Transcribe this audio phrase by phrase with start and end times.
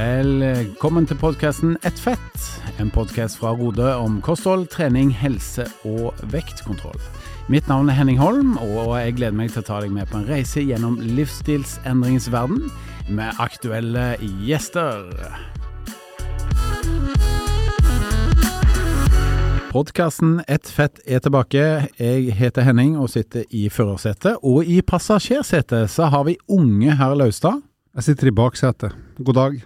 [0.00, 2.44] Velkommen til podkasten Ett fett,
[2.80, 6.96] en podkast fra Rode om kosthold, trening, helse og vektkontroll.
[7.52, 10.16] Mitt navn er Henning Holm, og jeg gleder meg til å ta deg med på
[10.16, 12.70] en reise gjennom livsstilsendringens verden
[13.12, 14.14] med aktuelle
[14.46, 15.10] gjester.
[19.74, 21.66] Podkasten Ett fett er tilbake.
[22.00, 24.40] Jeg heter Henning og sitter i førersetet.
[24.40, 27.60] Og i passasjersetet så har vi unge herr Laustad.
[27.98, 28.96] Jeg sitter i baksetet.
[29.20, 29.60] God dag.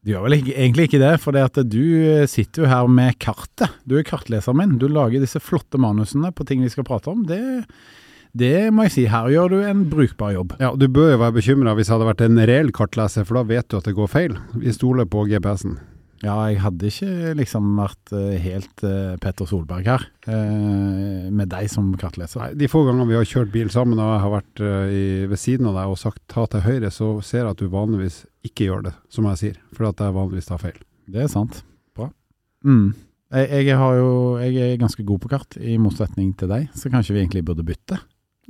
[0.00, 2.86] Du gjør vel ikke, egentlig ikke det, for det at du eh, sitter jo her
[2.88, 3.74] med kartet.
[3.84, 4.78] Du er kartleseren min.
[4.80, 7.26] Du lager disse flotte manusene på ting vi skal prate om.
[7.28, 7.40] Det,
[8.32, 10.56] det må jeg si, her gjør du en brukbar jobb.
[10.62, 13.44] Ja, Du bør jo være bekymra hvis jeg hadde vært en reell kartleser, for da
[13.52, 14.38] vet du at det går feil.
[14.56, 15.76] Vi stoler på GPS-en.
[16.20, 21.70] Ja, jeg hadde ikke liksom vært eh, helt uh, Petter Solberg her, uh, med deg
[21.72, 22.42] som kartleser.
[22.42, 25.40] Nei, De få gangene vi har kjørt bil sammen og jeg har vært i, ved
[25.40, 28.68] siden av deg og sagt ta til høyre, så ser jeg at du vanligvis ikke
[28.68, 29.56] gjør det, som jeg sier.
[29.76, 30.76] For at jeg vanligvis tar feil.
[31.10, 31.62] Det er sant.
[31.96, 32.10] Bra.
[32.68, 32.92] Mm.
[33.30, 36.92] Jeg, jeg, har jo, jeg er ganske god på kart, i motsetning til deg, så
[36.92, 37.96] kanskje vi egentlig burde bytte.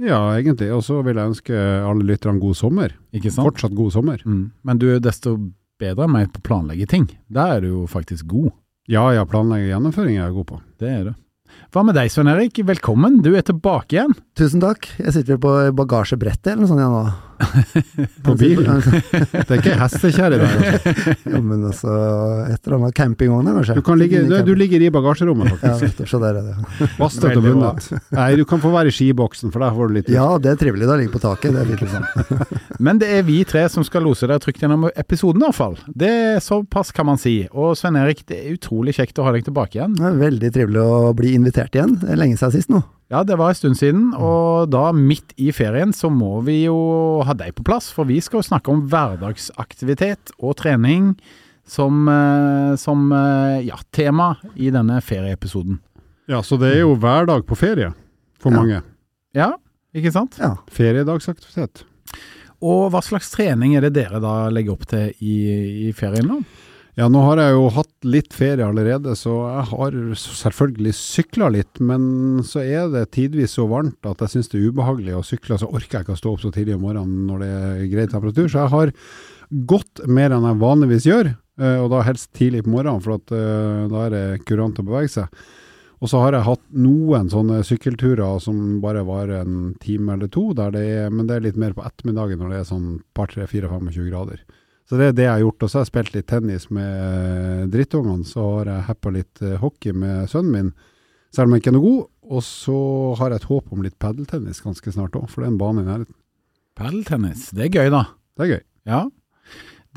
[0.00, 0.70] Ja, egentlig.
[0.72, 2.94] Og så vil jeg ønske alle lytterne god sommer.
[3.12, 3.44] Ikke sant?
[3.44, 4.22] Fortsatt god sommer.
[4.25, 4.47] Mm.
[4.64, 5.37] Men du er desto
[5.81, 7.09] bedre enn meg på å planlegge ting.
[7.33, 8.53] Der er du jo faktisk god.
[8.91, 10.61] Ja ja, planlegge gjennomføring er jeg god på.
[10.83, 11.12] Det er du.
[11.75, 12.61] Hva med deg, Svein Erik?
[12.67, 14.14] Velkommen, du er tilbake igjen.
[14.39, 14.87] Tusen takk.
[15.00, 17.30] Jeg sitter vel på bagasjebrettet eller noe sånt igjen nå.
[18.27, 18.62] På bil?
[19.33, 20.38] Det er ikke hestekjerre
[21.33, 21.92] ja, men altså
[22.47, 23.77] et eller annet campingvogn, kanskje?
[23.78, 26.02] Du, kan ligge, du, du, ligger i bagasjerommet, faktisk.
[26.05, 26.91] Ja, så der er det.
[26.98, 27.88] Vastet og bundet.
[28.16, 30.60] Nei, du kan få være i skiboksen, for der får du litt Ja, det er
[30.60, 31.56] trivelig da, ligger på taket.
[31.56, 32.47] Det er litt liksom.
[32.78, 35.78] men det er vi tre som skal lose deg trygt gjennom episoden, i hvert fall.
[35.88, 37.42] Det er Såpass kan man si.
[37.52, 39.97] Og Svein Erik, det er utrolig kjekt å ha deg tilbake igjen.
[39.98, 41.98] Det veldig trivelig å bli invitert igjen.
[42.02, 42.82] Det er lenge siden sist nå.
[43.11, 46.77] Ja, det var en stund siden, og da midt i ferien så må vi jo
[47.27, 47.88] ha deg på plass.
[47.91, 51.16] For vi skal jo snakke om hverdagsaktivitet og trening
[51.66, 52.06] som,
[52.78, 53.10] som
[53.66, 55.81] ja, tema i denne ferieepisoden.
[56.31, 57.91] Ja, så det er jo hverdag på ferie
[58.38, 58.62] for ja.
[58.62, 58.81] mange.
[59.34, 59.50] Ja,
[59.91, 60.38] ikke sant?
[60.38, 60.54] Ja.
[60.71, 61.82] Feriedagsaktivitet.
[62.62, 65.37] Og hva slags trening er det dere da legger opp til i,
[65.88, 66.42] i ferien nå?
[67.00, 71.81] Ja, nå har jeg jo hatt litt ferie allerede, så jeg har selvfølgelig sykla litt.
[71.81, 75.56] Men så er det tidvis så varmt at jeg syns det er ubehagelig å sykle.
[75.56, 78.05] Så orker jeg ikke å stå opp så tidlig om morgenen når det er grei
[78.10, 78.50] temperatur.
[78.53, 78.93] Så jeg har
[79.72, 81.33] gått mer enn jeg vanligvis gjør,
[81.71, 83.33] og da helst tidlig på morgenen, for at,
[83.94, 85.43] da er det kurant å bevege seg.
[86.05, 90.50] Og så har jeg hatt noen sånne sykkelturer som bare varer en time eller to,
[90.56, 93.49] det er, men det er litt mer på ettermiddagen når det er sånn par, tre,
[93.49, 94.44] fire, 25 grader.
[94.91, 95.62] Så det er det jeg har gjort.
[95.62, 98.27] Og så har jeg spilt litt tennis med drittungene.
[98.27, 100.73] Så har jeg happa litt hockey med sønnen min,
[101.31, 102.09] selv om jeg ikke er noe god.
[102.31, 102.81] Og så
[103.21, 105.84] har jeg et håp om litt padeltennis ganske snart òg, for det er en bane
[105.84, 106.17] i nærheten.
[106.78, 108.03] Padeltennis, det er gøy da.
[108.34, 108.62] Det er gøy.
[108.91, 109.01] Ja.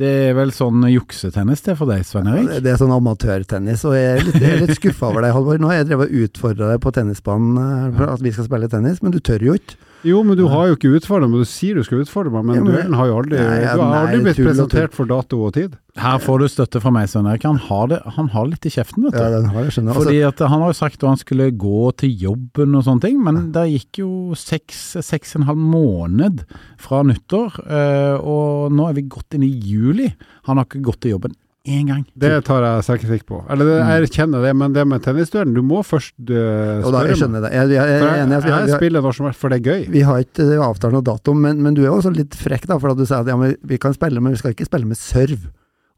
[0.02, 2.48] Det er vel sånn juksetennis det for deg, Svein Erik?
[2.50, 5.36] Ja, det er sånn amatørtennis, og jeg er litt, jeg er litt skuffa over deg,
[5.36, 5.62] Halvor.
[5.62, 9.04] Nå har jeg drevet og utfordra deg på tennisbanen for at vi skal spille tennis,
[9.06, 9.78] men du tør jo ikke.
[10.04, 11.46] Jo, men du har jo ikke utfordra meg.
[11.46, 13.76] Du sier du skal utfordre meg, men, Ja, men- duellen har jo aldri Nei, ja,
[13.76, 15.78] Du har aldri nei, blitt tull presentert for dato og tid.
[15.96, 17.44] Her får du støtte fra meg, Svein Erik.
[17.44, 19.20] Han har, han har litt i kjeften, vet du.
[19.20, 19.94] Ja, den har jeg skjønner.
[19.94, 23.02] Altså, Fordi at Han har jo sagt at han skulle gå til jobben og sånne
[23.02, 26.44] ting, men det gikk jo seks, seks og en halv måned
[26.78, 30.14] fra nyttår, eh, og nå er vi godt inn i juli.
[30.46, 32.02] Han har ikke gått til jobben én gang.
[32.20, 33.38] Det tar jeg selvkritikk på.
[33.50, 37.04] Eller det, jeg erkjenner det, men det med tennisduellen Du må først uh, da, spørre
[37.08, 37.20] jeg meg.
[37.22, 37.52] skjønner det.
[37.56, 39.86] Jeg, jeg, jeg jeg, har- jeg spiller når som helst, for det er gøy.
[39.94, 42.68] Vi har ikke eh, avtalt noe dato, men, men du er jo også litt frekk,
[42.68, 44.68] da, for at du sier at ja, men vi kan spille, men vi skal ikke
[44.68, 45.48] spille med serv.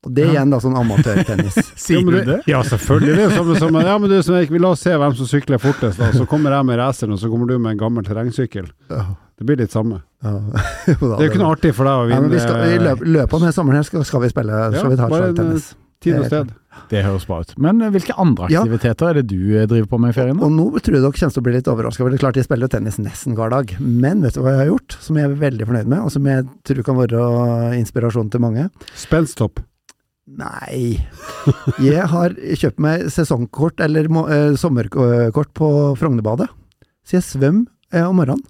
[0.05, 0.33] Og det er Ja.
[0.37, 1.55] igjen da sånn amatørtennis.
[1.87, 2.35] Sier du det?
[2.45, 3.15] Ja, selvfølgelig.
[3.17, 5.97] Det er som, som, ja, men du, som La oss se hvem som sykler fortest.
[5.97, 6.11] Da.
[6.13, 8.69] Så kommer jeg med raceren, og så kommer du med en gammel terrengsykkel.
[9.35, 9.39] Ja.
[9.39, 10.01] Det blir litt samme.
[10.23, 10.35] Ja.
[10.85, 13.01] Det er jo ikke noe artig for deg å vinne Ja, vi skal, I løp,
[13.03, 15.57] løpet av denne sommeren her skal, skal vi spille skal vi ta en,
[16.03, 16.53] tid og sted.
[16.91, 17.53] Det høres bra ut.
[17.61, 18.63] Men eh, hvilke andre Ja.
[18.63, 20.39] aktiviteter er det du eh, driver på med i ferien?
[20.39, 20.47] da?
[20.47, 22.47] Og nå tror jeg dere kommer til å bli litt overraska, det er klart jeg
[22.47, 23.75] spiller tennis nesten hver dag.
[23.79, 26.27] Men vet du hva jeg har gjort, som jeg er veldig fornøyd med, og som
[26.29, 27.23] jeg tror kan være
[27.79, 28.67] inspirasjon til mange?
[28.93, 29.63] Spensthopp.
[30.25, 31.05] Nei.
[31.85, 36.49] Jeg har kjøpt meg sesongkort, eller eh, sommerkort på Frognerbadet.
[37.05, 38.41] Så jeg svømmer uh, om morgenen.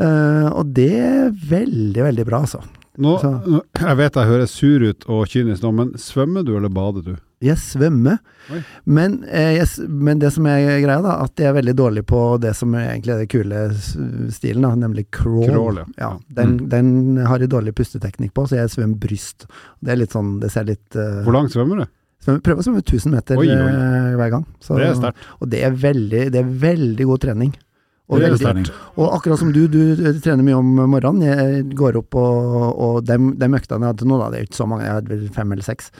[0.00, 2.62] Eh, og det er veldig, veldig bra, altså.
[3.00, 3.14] Nå,
[3.46, 7.04] nå- jeg vet jeg høres sur ut og kynisk nå, men svømmer du eller bader
[7.06, 7.12] du?
[7.40, 8.18] Jeg svømmer,
[8.84, 12.18] men, eh, jeg, men det som er greia, da, at jeg er veldig dårlig på
[12.42, 13.62] det som egentlig er den kule
[14.34, 15.46] stilen, da, nemlig crawl.
[15.48, 15.86] Crawl, ja.
[16.02, 16.10] ja.
[16.36, 16.90] Den, den
[17.24, 19.48] har jeg dårlig pusteteknikk på, så jeg svømmer bryst.
[19.80, 21.88] Det er litt sånn, det ser litt uh, Hvor langt svømmer du?
[22.20, 23.72] svømmer, Prøver å svømme 1000 meter Oi, oi.
[24.20, 24.44] hver gang.
[24.60, 25.26] Så, Det er sterkt.
[25.40, 27.56] Og det er, veldig, det er veldig god trening.
[28.10, 28.64] Og, veldig,
[28.98, 31.22] og akkurat som du, du, trener mye om morgenen.
[31.22, 34.48] Jeg går opp og, og de, de øktene jeg hadde nå, da, det er jo
[34.50, 35.92] ikke så mange, jeg hadde vel fem eller seks,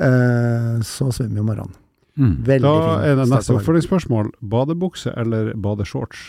[0.00, 1.76] eh, så svømmer jeg om morgenen.
[2.18, 2.32] Mm.
[2.48, 4.32] Veldig Da fin er det neste oppfølgingsspørsmål.
[4.54, 6.24] Badebukse eller badeshorts?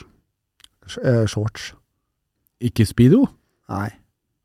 [0.89, 1.71] Sh- eh, Shorts.
[2.59, 3.23] Ikke speedo?
[3.71, 3.87] Nei.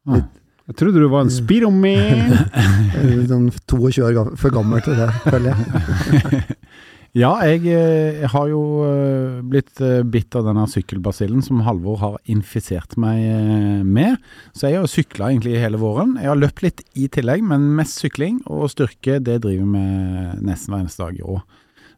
[0.06, 0.22] Ah.
[0.64, 2.38] Jeg trodde du var en speedoman!
[3.28, 6.44] Sånn 22 år for gammel til det, føler jeg.
[7.14, 12.00] Ja, jeg, eh, jeg har jo eh, blitt eh, bitt av denne sykkelbasillen som Halvor
[12.00, 13.22] har infisert meg
[13.86, 14.18] med.
[14.50, 16.16] Så jeg har sykla egentlig hele våren.
[16.18, 18.40] Jeg har løpt litt i tillegg, men mest sykling.
[18.50, 19.84] Og styrke, det driver vi
[20.42, 21.44] nesten hver eneste dag i år.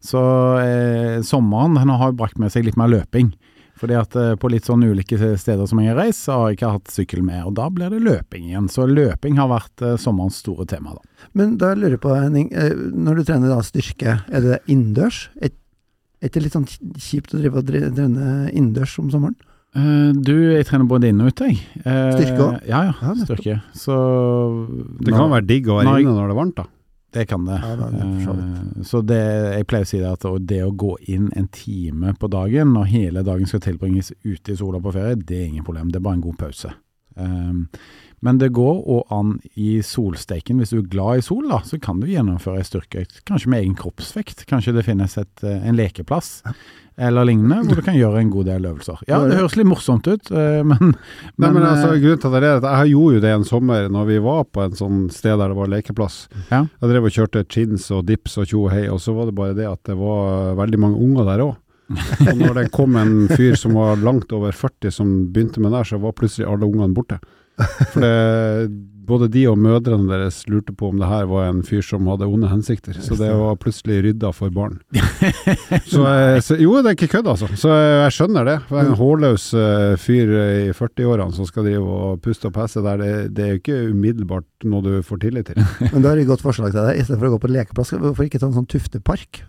[0.05, 0.21] Så
[0.61, 3.33] eh, sommeren den har brakt med seg litt mer løping.
[3.77, 6.59] Fordi at eh, på litt sånn ulike steder som jeg har reist, så har jeg
[6.59, 7.43] ikke hatt sykkel med.
[7.49, 8.71] Og da blir det løping igjen.
[8.73, 11.29] Så løping har vært eh, sommerens store tema, da.
[11.37, 15.27] Men da lurer jeg på, Henning, eh, når du trener da styrke, er det innendørs?
[15.45, 15.53] Er
[16.33, 19.37] det litt sånn kjipt å drive og trene innendørs om sommeren?
[19.77, 21.61] Eh, du, jeg trener både inne og ute, jeg.
[21.85, 22.63] Eh, Styrke også?
[22.71, 22.95] Ja, ja.
[23.03, 23.59] Ja, styrke.
[23.77, 23.97] Så
[25.05, 26.65] Det kan være digg å være inne når det er varmt, da.
[27.17, 27.57] Det kan det.
[27.65, 28.01] Ja, det.
[28.05, 29.21] Eh, så det,
[29.57, 32.91] jeg pleier å si det at det å gå inn en time på dagen når
[32.93, 35.89] hele dagen skal tilbringes ute i sola på ferie, det er ingen problem.
[35.93, 36.75] Det er bare en god pause.
[37.17, 37.63] Um,
[38.25, 40.63] men det går òg an i solsteiken.
[40.63, 43.23] Hvis du er glad i sol, da, så kan du gjennomføre ei styrkeøkt.
[43.29, 44.47] Kanskje med egen kroppsvekt.
[44.51, 46.41] Kanskje det finnes et, eh, en lekeplass
[46.97, 49.03] eller lignende, hvor du kan gjøre en god del øvelser.
[49.09, 50.95] Ja, det høres litt morsomt ut, men, men,
[51.37, 53.47] Nei, men eh, altså, grunnen til at det er at Jeg gjorde jo det en
[53.49, 56.19] sommer når vi var på en sånn sted der det var lekeplass.
[56.49, 56.65] Ja.
[56.65, 59.37] Jeg drev og kjørte chins og dips og tjo og hei, og så var det
[59.37, 61.55] bare det at det var veldig mange unger der òg.
[62.27, 65.85] Og når det kom en fyr som var langt over 40 som begynte med det,
[65.87, 67.21] så var plutselig alle ungene borte.
[67.57, 68.69] For det,
[69.07, 72.27] både de og mødrene deres lurte på om det her var en fyr som hadde
[72.29, 72.97] onde hensikter.
[73.03, 74.81] Så det var plutselig rydda for barn.
[75.87, 77.49] Så, jeg, så jo, det er ikke kødd, altså.
[77.59, 78.57] Så eh, jeg skjønner det.
[78.69, 83.01] For en hårløs eh, fyr i 40-årene som skal drive og puste og pesse der,
[83.01, 85.61] det, det er jo ikke umiddelbart noe du får tillit til.
[85.93, 87.01] Men da har jeg et godt forslag til deg.
[87.01, 89.45] I stedet for å gå på lekeplass, hvorfor ikke ta en sånn tuftepark?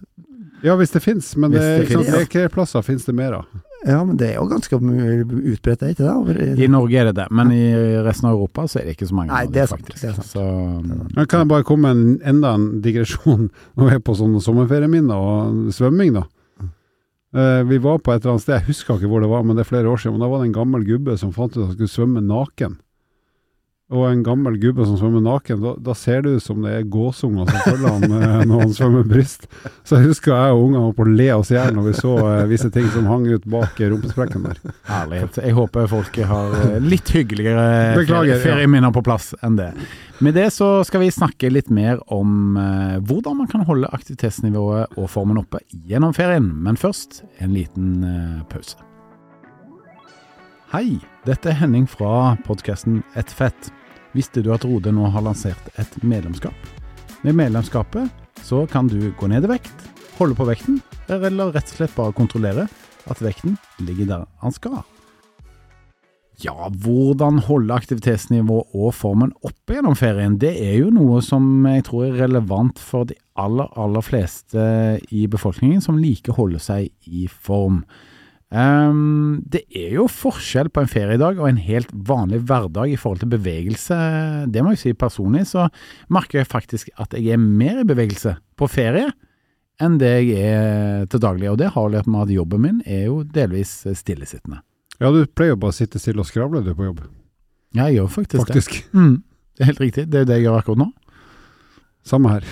[0.65, 2.21] Ja, hvis det fins, men det, det finnes, ikke sant, finnes.
[2.24, 3.50] lekeplasser finnes det mer av.
[3.88, 6.12] Ja, men det er jo ganske utbredt, det, ikke det?
[6.12, 7.63] Over, I Norge er det det, men i
[8.04, 9.31] resten av Europa så er det ikke så mange.
[9.31, 10.28] Nei, det er sant, det er sant.
[10.28, 10.44] Så,
[11.16, 13.48] Men kan jeg bare komme med en, enda en digresjon
[13.80, 16.25] når vi er på sånne sommerferieminner og svømming, da.
[17.38, 19.56] Eh, vi var på et eller annet sted, jeg husker ikke hvor det var, men
[19.56, 20.18] det er flere år siden.
[20.18, 22.78] Men da var det en gammel gubbe som fant ut at han skulle svømme naken.
[23.88, 26.88] Og en gammel gubbe som svømmer naken, da, da ser det ut som det er
[26.92, 29.45] gåsunger som følger han eh, når han svømmer bryst.
[29.88, 31.94] Så jeg husker jeg og ungene var på å le oss i hjel når vi
[31.95, 34.60] så eh, visse ting som hang ut bak eh, rumpesprekken der.
[34.89, 35.39] herlighet.
[35.39, 37.63] Jeg håper folk har eh, litt hyggeligere
[38.01, 39.69] Beklager, ferie- ferieminner på plass enn det.
[40.19, 45.00] Med det så skal vi snakke litt mer om eh, hvordan man kan holde aktivitetsnivået
[45.00, 46.51] og formen oppe gjennom ferien.
[46.68, 48.84] Men først en liten eh, pause.
[50.75, 53.68] Hei, dette er Henning fra podkasten Et fett.
[54.15, 56.56] Visste du at Rode nå har lansert et medlemskap?
[57.27, 58.07] Med medlemskapet
[58.47, 59.88] så kan du gå ned i vekt,
[60.21, 60.79] holde på vekten,
[61.12, 62.68] eller rett og slett bare kontrollere
[63.12, 64.79] at vekten ligger der han skal.
[66.39, 71.89] Ja, hvordan holde aktivitetsnivå og formen oppe gjennom ferien, det er jo noe som jeg
[71.89, 74.62] tror er relevant for de aller, aller fleste
[75.12, 77.81] i befolkningen som liker å holde seg i form.
[78.56, 83.20] Ehm, det er jo forskjell på en feriedag og en helt vanlig hverdag i forhold
[83.24, 83.98] til bevegelse.
[84.54, 85.66] Det må jeg si personlig, så
[86.13, 89.10] merker jeg faktisk at jeg er mer i bevegelse på ferie
[89.84, 91.51] enn det jeg er til daglig.
[91.51, 94.63] Og det har litt med at jobben min er jo delvis stillesittende.
[94.98, 97.04] Ja, du pleier jo bare å sitte stille og skravle du på jobb,
[97.75, 98.72] Ja, jeg gjør faktisk, faktisk.
[98.80, 98.98] det.
[98.98, 99.18] Mm,
[99.58, 100.06] det er helt riktig.
[100.10, 100.88] Det er jo det jeg gjør akkurat nå.
[102.07, 102.45] Samme her.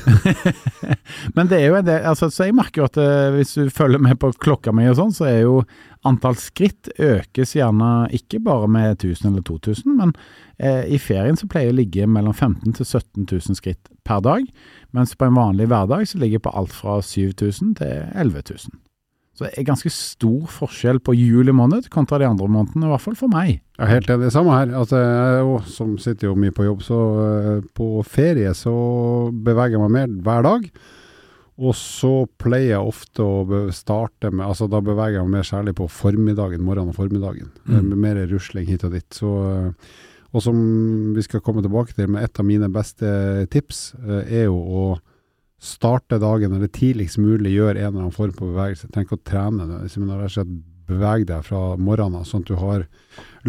[1.36, 3.72] Men det er jo en del, altså, så jeg merker jo at eh, hvis du
[3.74, 5.62] følger med på klokka mi og sånn, så er jo
[6.06, 10.14] antall skritt økes gjerne ikke bare med 1000 eller 2000, men
[10.60, 14.22] eh, i ferien så pleier jeg å ligge mellom 15 til 17 000 skritt per
[14.26, 14.44] dag,
[14.96, 18.85] mens på en vanlig hverdag så ligger jeg på alt fra 7000 til 11 000.
[19.36, 23.04] Så det er ganske stor forskjell på juli måned kontra de andre månedene, i hvert
[23.04, 23.58] fall for meg.
[23.76, 24.30] Ja, helt enig.
[24.32, 24.72] Samme her.
[24.80, 28.76] Altså, jeg som sitter jo mye på jobb, så eh, på ferie så
[29.32, 30.70] beveger jeg meg mer hver dag.
[31.56, 35.76] Og så pleier jeg ofte å starte med Altså da beveger jeg meg mer særlig
[35.78, 37.52] på formiddagen, morgenen og formiddagen.
[37.64, 37.76] Mm.
[37.76, 39.08] Eh, Med mer rusling hit og dit.
[39.16, 39.92] Så, eh,
[40.36, 40.58] og som
[41.16, 43.08] vi skal komme tilbake til, med et av mine beste
[43.52, 44.86] tips, eh, er jo å
[45.62, 48.90] starte dagen eller tidligst mulig gjøre en eller annen form på bevegelse.
[48.92, 52.52] Trenger ikke å trene, det, men rett og slett beveg deg fra morgenen, sånn at
[52.52, 52.86] du har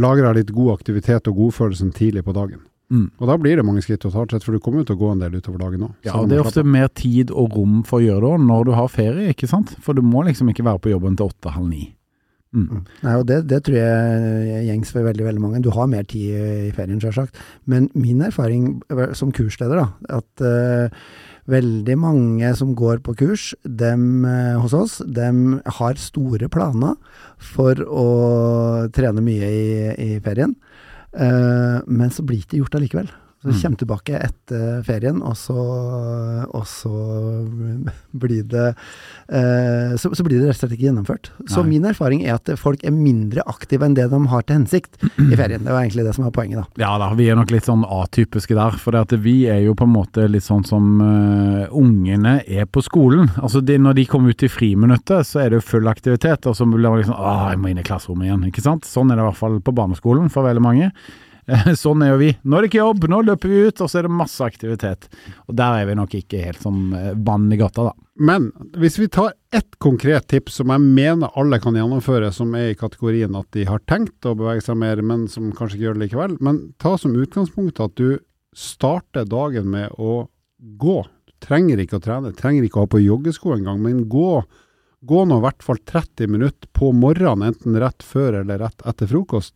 [0.01, 2.63] lagra litt god aktivitet og godfølelsen tidlig på dagen.
[2.87, 3.09] Mm.
[3.19, 5.11] Og da blir det mange skritt totalt sett, for du kommer jo til å gå
[5.11, 5.95] en del utover dagen òg.
[6.07, 8.93] Ja, det er ofte mer tid og rom for å gjøre det når du har
[8.93, 9.75] ferie, ikke sant?
[9.83, 11.89] For du må liksom ikke være på jobben til åtte-halv ni.
[12.57, 12.85] Mm.
[13.03, 15.63] Nei, og det, det tror jeg gjengs for veldig veldig mange.
[15.65, 17.37] Du har mer tid i ferien, selvsagt.
[17.69, 18.79] Men min erfaring
[19.19, 21.11] som kursleder, da, at uh,
[21.51, 26.97] veldig mange som går på kurs dem, uh, hos oss, dem har store planer
[27.39, 28.09] for å
[28.95, 30.57] trene mye i, i ferien.
[31.17, 33.13] Uh, men så blir det gjort allikevel.
[33.45, 33.59] Så Mm.
[33.63, 35.55] kommer tilbake etter ferien, og så,
[36.51, 36.91] og så
[38.17, 38.65] blir det
[39.29, 41.31] eh, så, så blir det rett og slett ikke gjennomført.
[41.51, 41.77] Så Nei.
[41.77, 45.37] min erfaring er at folk er mindre aktive enn det de har til hensikt i
[45.41, 45.63] ferien.
[45.67, 46.83] Det var egentlig det som var poenget, da.
[46.87, 48.79] Ja da, vi er nok litt sånn atypiske der.
[48.83, 53.29] For vi er jo på en måte litt sånn som uh, ungene er på skolen.
[53.43, 56.49] Altså de, Når de kommer ut i friminuttet, så er det jo full aktivitet.
[56.51, 58.49] Og så blir man liksom Å, jeg må inn i klasserommet igjen.
[58.51, 58.89] Ikke sant?
[58.89, 60.91] Sånn er det i hvert fall på barneskolen for veldig mange.
[61.47, 62.33] Eh, Sånn er jo vi.
[62.43, 65.09] Nå er det ikke jobb, nå løper vi ut, og så er det masse aktivitet.
[65.47, 67.95] Og der er vi nok ikke helt som eh, vann i gata, da.
[68.17, 68.49] Men
[68.81, 72.79] hvis vi tar ett konkret tips som jeg mener alle kan gjennomføre, som er i
[72.79, 76.07] kategorien at de har tenkt å bevege seg mer, men som kanskje ikke gjør det
[76.07, 76.39] likevel.
[76.45, 78.17] Men ta som utgangspunkt at du
[78.57, 80.25] starter dagen med å
[80.81, 81.03] gå.
[81.29, 84.41] Du trenger ikke å trene, trenger ikke å ha på joggesko engang, men gå,
[85.07, 89.11] gå nå i hvert fall 30 minutter på morgenen, enten rett før eller rett etter
[89.11, 89.55] frokost.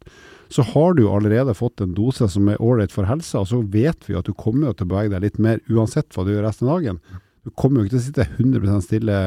[0.50, 4.08] Så har du allerede fått en dose som er ålreit for helsa, og så vet
[4.08, 6.68] vi at du kommer til å bevege deg litt mer uansett hva du gjør resten
[6.68, 6.98] av dagen.
[7.46, 9.20] Du kommer jo ikke til å sitte 100% stille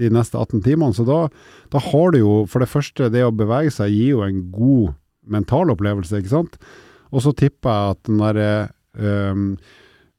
[0.00, 0.96] de neste 18 timene.
[0.96, 1.24] Så da,
[1.72, 4.94] da har du jo for det første det å bevege seg gir jo en god
[5.30, 6.56] mental opplevelse, ikke sant.
[7.10, 8.50] Og så tipper jeg at den derre
[8.96, 9.46] øhm,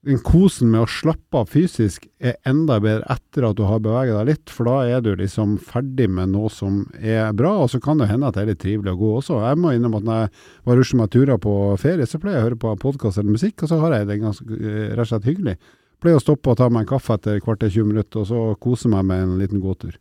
[0.06, 4.18] den kosen med å slappe av fysisk er enda bedre etter at du har beveget
[4.18, 7.82] deg litt, for da er du liksom ferdig med noe som er bra, og så
[7.84, 9.38] kan det hende at det er litt trivelig å gå også.
[9.46, 10.32] Jeg må innrømme at når jeg
[10.70, 13.62] var rusher meg turer på ferie, så pleier jeg å høre på podkast eller musikk,
[13.62, 15.58] og så har jeg det ganske eh, rett og slett hyggelig.
[16.02, 18.90] Pleier å stoppe og ta meg en kaffe etter kvarter 20 minutter, og så kose
[18.90, 20.00] meg med en liten gåtur.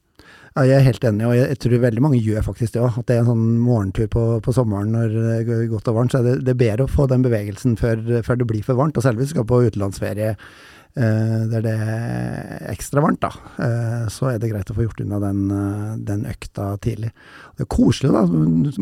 [0.56, 2.96] Ja, jeg er helt enig, og jeg, tror veldig mange gjør faktisk det òg.
[2.98, 6.14] At det er en sånn morgentur på, på sommeren når det er godt og varmt.
[6.14, 8.80] Så er det, det er bedre å få den bevegelsen før, før det blir for
[8.80, 8.98] varmt.
[8.98, 13.30] Og selv om vi skal på utenlandsferie eh, der det er ekstra varmt, da,
[13.62, 17.12] eh, så er det greit å få gjort unna den, eh, den økta tidlig.
[17.54, 18.26] Det er koselig, da.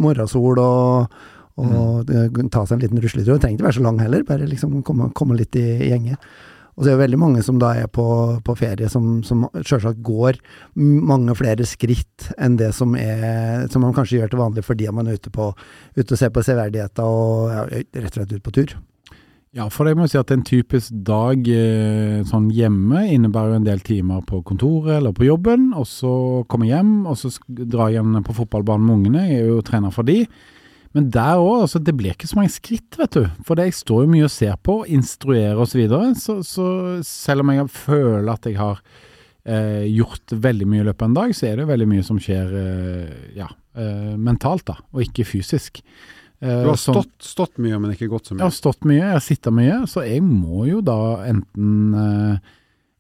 [0.01, 1.19] Morgensol og,
[1.61, 3.35] og det- ta seg en liten rusletur.
[3.35, 6.17] Det trenger ikke være så lang heller, bare liksom komme, komme litt i, i gjenge.
[6.79, 8.07] Og så er det veldig mange som da er på,
[8.47, 10.39] på ferie, som, som selvsagt går
[10.79, 15.11] mange flere skritt enn det som, er, som man kanskje gjør til vanlig fordi man
[15.11, 15.51] er ute, på,
[15.99, 18.77] ute og ser på severdigheter og ja, rett og slett ut på tur.
[19.57, 23.67] Ja, for jeg må si at en typisk dag eh, sånn hjemme innebærer jo en
[23.67, 26.13] del timer på kontoret eller på jobben, og så
[26.53, 29.25] komme hjem, og så dra igjen på fotballbanen med ungene.
[29.33, 30.21] Jeg er jo trener for de.
[30.97, 33.27] Men der òg, altså, det blir ikke så mange skritt, vet du.
[33.47, 35.75] For jeg står jo mye og ser på, instruerer osv.
[35.75, 36.69] Så, videre, så så
[37.07, 38.81] selv om jeg føler at jeg har
[39.45, 42.19] eh, gjort veldig mye i løpet av en dag, så er det veldig mye som
[42.23, 45.83] skjer eh, ja, eh, mentalt, da, og ikke fysisk.
[46.41, 48.49] Eh, Du har stått, stått mye, men ikke gått så jeg mye.
[48.49, 52.53] har stått mye, jeg har sittet mye, så jeg må jo da enten eh,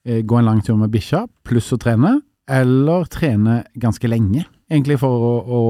[0.04, 2.18] eh, gå en lang tur med bikkja, pluss å trene,
[2.48, 5.62] eller trene ganske lenge, egentlig for å, å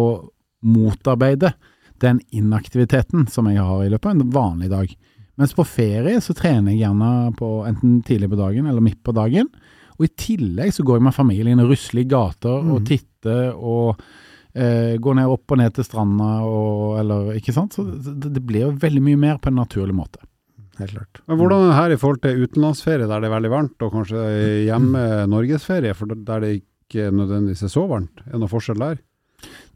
[0.67, 1.53] motarbeide
[2.01, 4.93] den inaktiviteten som jeg har i løpet av en vanlig dag.
[5.39, 9.15] Mens på ferie så trener jeg gjerne på enten tidlig på dagen eller midt på
[9.15, 9.47] dagen,
[9.99, 12.87] og i tillegg så går jeg med familien og rusler i gater og Mhm.
[12.87, 14.01] titter og
[14.55, 17.75] eh, går ned opp og ned til stranda og eller ikke sant.
[17.75, 20.19] Så det, det blir jo veldig mye mer på en naturlig måte.
[20.79, 21.21] Helt klart.
[21.29, 23.93] Men hvordan er det her i forhold til utenlandsferie der det er veldig varmt, og
[23.93, 24.23] kanskje
[24.67, 28.23] hjemme norgesferie, for der det ikke nødvendigvis er så varmt?
[28.27, 28.99] Er det noe forskjell der?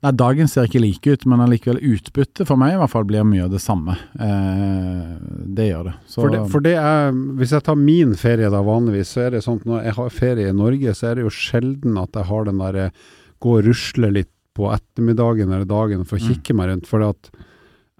[0.02, 3.22] Nei, dagen ser ikke like ut, men allikevel utbytte for meg i hvert fall blir
[3.22, 3.94] mye av det samme.
[4.18, 5.12] Eh,
[5.54, 5.94] det gjør det.
[6.10, 9.36] Så, For det, for det er, hvis jeg tar min ferie da vanligvis, så er
[9.36, 12.18] det sånn at når jeg har ferie i Norge, så er det jo sjelden at
[12.18, 12.90] jeg har den der eh,
[13.42, 16.28] gå og rusle litt på ettermiddagen eller dagen for å Mm.
[16.34, 16.86] kikke meg rundt.
[16.90, 17.30] For at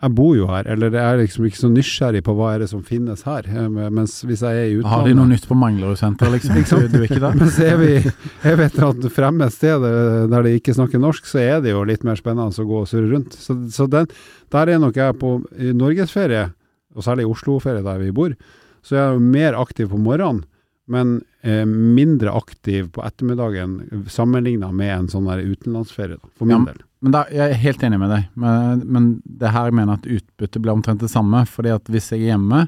[0.02, 2.68] jeg bor jo her, eller jeg er liksom ikke så nysgjerrig på hva er det
[2.72, 3.46] som finnes her.
[3.46, 6.80] eh, Mens hvis jeg er i utlandet har de noe nytt på Manglerudsenteret, liksom?
[6.82, 7.36] Du, du er ikke der?
[7.40, 10.98] Men så er vi jeg vet at fremme et sted eh, der de ikke snakker
[11.02, 13.38] norsk, så er det jo litt mer spennende å gå og surre rundt.
[13.38, 14.10] Så, så den,
[14.52, 15.36] der er nok jeg på
[15.78, 16.48] norgesferie,
[16.92, 18.34] og særlig Oslo-ferie der vi bor,
[18.82, 20.42] så er jeg jo mer aktiv på morgenen,
[20.92, 23.78] men eh, mindre aktiv på ettermiddagen
[24.10, 26.82] sammenligna med en sånn der utenlandsferie, da, for min Ja, del.
[27.02, 30.06] Men da, jeg er helt enig med deg, men, men det her jeg mener at
[30.06, 31.42] utbyttet blir omtrent det samme.
[31.50, 32.66] fordi at hvis jeg er hjemme,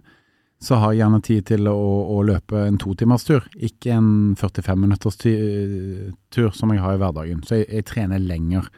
[0.64, 1.78] så har jeg gjerne tid til å,
[2.14, 4.10] å løpe en totimerstur, ikke en
[4.40, 7.44] 45 minutters tur som jeg har i hverdagen.
[7.46, 8.70] Så jeg, jeg trener lenger.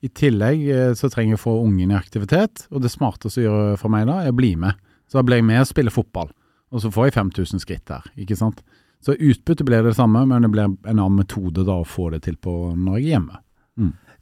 [0.00, 3.46] I tillegg eh, så trenger jeg å få ungen i aktivitet, og det smarteste å
[3.48, 4.78] gjøre for meg da, er å bli med.
[5.10, 6.30] Så da blir jeg med og spiller fotball,
[6.70, 8.62] og så får jeg 5000 skritt der, ikke sant.
[9.04, 12.22] Så utbyttet blir det samme, men det blir en annen metode da å få det
[12.26, 13.40] til på når jeg er hjemme.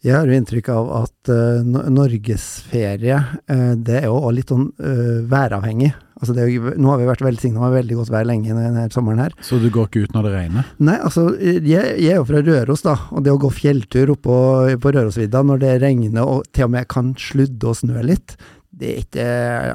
[0.05, 3.17] Jeg har jo inntrykk av at uh, norgesferie,
[3.51, 5.91] uh, det er jo litt sånn uh, væravhengig.
[6.19, 9.23] Altså det jo, nå har vi vært velsigna med veldig godt vær lenge denne sommeren
[9.23, 9.35] her.
[9.43, 10.71] Så du går ikke ut når det regner?
[10.83, 11.63] Nei, altså jeg,
[12.03, 12.97] jeg er jo fra Røros, da.
[13.15, 14.39] Og det å gå fjelltur oppå
[14.83, 18.35] på Rørosvidda når det regner og til og med kan sludde og snø litt,
[18.79, 19.27] det er ikke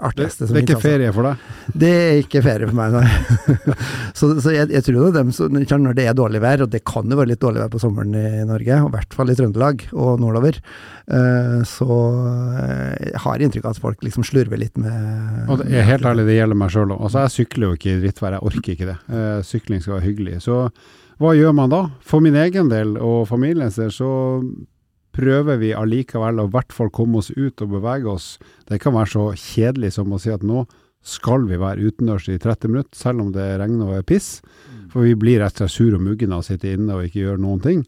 [0.07, 0.89] artigste som det er ikke altså.
[0.89, 1.47] ferie for deg?
[1.83, 3.75] Det er ikke ferie for meg, nei.
[4.19, 6.83] så så jeg, jeg tror det dem som Når det er dårlig vær, og det
[6.87, 9.37] kan jo være litt dårlig vær på sommeren i Norge, og i hvert fall i
[9.39, 10.59] Trøndelag og nordover,
[11.11, 11.99] eh, så
[12.63, 16.07] eh, jeg har inntrykk av at folk liksom slurver litt med Og det er helt
[16.07, 16.99] ærlig, det gjelder meg sjøl òg.
[17.09, 18.99] Altså, jeg sykler jo ikke i drittvær, jeg orker ikke det.
[19.11, 20.41] Eh, sykling skal være hyggelig.
[20.47, 20.61] Så
[21.21, 21.85] hva gjør man da?
[22.03, 24.13] For min egen del og familiens del så
[25.13, 28.37] prøver vi allikevel å i hvert fall komme oss ut og bevege oss.
[28.69, 30.65] Det kan være så kjedelig som å si at nå
[31.03, 34.37] skal vi være utendørs i 30 minutter, selv om det regner og er piss.
[34.93, 37.25] For vi blir rett og slett sur og mugne av å sitte inne og ikke
[37.25, 37.81] gjøre noen ting.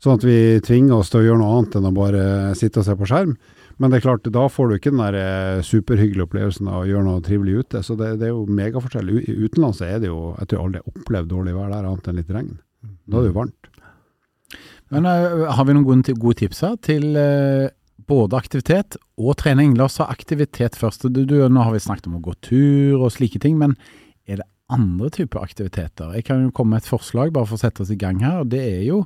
[0.00, 2.22] Sånn at vi tvinger oss til å gjøre noe annet enn å bare
[2.56, 3.34] sitte og se på skjerm.
[3.80, 6.88] Men det er klart, da får du ikke den der eh, superhyggelige opplevelsen av å
[6.88, 7.80] gjøre noe trivelig ute.
[7.84, 9.12] Så det, det er jo megaforskjell.
[9.28, 12.20] Utenlands er det jo Jeg tror aldri jeg har opplevd dårlig vær der, annet enn
[12.20, 12.50] litt regn.
[13.08, 13.70] Da er det jo varmt.
[14.90, 17.70] Men uh, har vi noen gode, gode tips her til uh,
[18.10, 19.76] både aktivitet og trening?
[19.78, 21.08] La oss ha aktivitet først.
[21.08, 23.76] Du, du, nå har vi snakket om å gå tur og slike ting, men
[24.26, 26.14] er det andre typer aktiviteter?
[26.18, 28.42] Jeg kan jo komme med et forslag bare for å sette oss i gang her,
[28.42, 29.04] og det er jo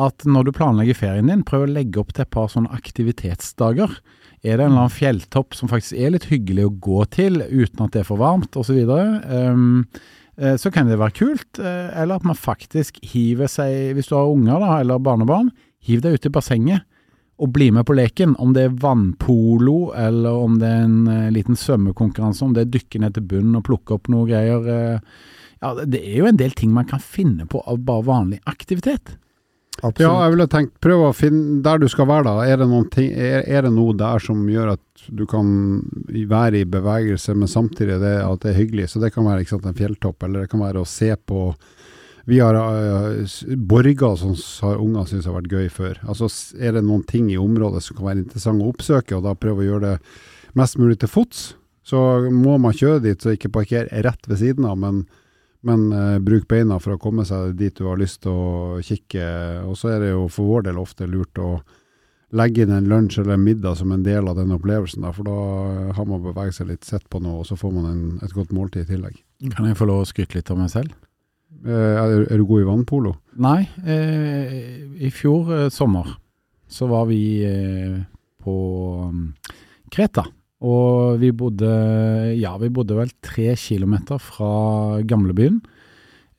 [0.00, 3.92] at når du planlegger ferien din, prøv å legge opp til et par sånne aktivitetsdager.
[4.42, 7.84] Er det en eller annen fjelltopp som faktisk er litt hyggelig å gå til uten
[7.84, 10.02] at det er for varmt osv., um, eh,
[10.58, 11.58] så kan det være kult.
[11.60, 15.52] eh, Eller at man faktisk hiver seg, hvis du har unger da, eller barnebarn,
[15.84, 16.82] hiv deg ut i bassenget
[17.38, 18.36] og bli med på leken.
[18.38, 22.74] Om det er vannpolo, eller om det er en eh, liten svømmekonkurranse, om det er
[22.78, 24.68] dykke ned til bunnen og plukke opp noe greier.
[24.70, 25.00] eh,
[25.62, 29.16] Ja, det er jo en del ting man kan finne på av bare vanlig aktivitet.
[29.82, 30.00] Absolutt.
[30.06, 32.34] Ja, jeg ville tenkt, prøv å finne der du skal være da.
[32.46, 35.48] Er det, ting, er, er det noe der som gjør at du kan
[36.30, 38.92] være i bevegelse, men samtidig det, at det er hyggelig?
[38.92, 41.48] Så det kan være sant, en fjelltopp, eller det kan være å se på
[42.24, 43.18] Vi har uh,
[43.68, 44.32] borger som
[44.64, 45.98] har unger syns har vært gøy før.
[46.08, 49.34] Altså Er det noen ting i området som kan være interessant å oppsøke, og da
[49.36, 51.50] prøve å gjøre det mest mulig til fots?
[51.84, 51.98] Så
[52.32, 55.04] må man kjøre dit, så ikke parkere rett ved siden av, men
[55.66, 59.24] men eh, bruk beina for å komme seg dit du har lyst til å kikke.
[59.68, 61.56] Og så er det jo for vår del ofte lurt å
[62.34, 65.28] legge inn en lunsj eller en middag som en del av den opplevelsen, da, for
[65.28, 68.34] da har man beveget seg litt, sett på noe, og så får man en, et
[68.34, 69.20] godt måltid i tillegg.
[69.54, 70.96] Kan jeg få lov å skryte litt av meg selv?
[71.62, 73.14] Eh, er, er du god i vannpolo?
[73.44, 74.56] Nei, eh,
[74.98, 76.16] i fjor eh, sommer
[76.74, 78.00] så var vi eh,
[78.42, 78.56] på
[79.08, 79.28] um,
[79.92, 80.26] Kreta.
[80.64, 81.70] Og vi bodde,
[82.40, 85.60] ja, vi bodde vel tre kilometer fra gamlebyen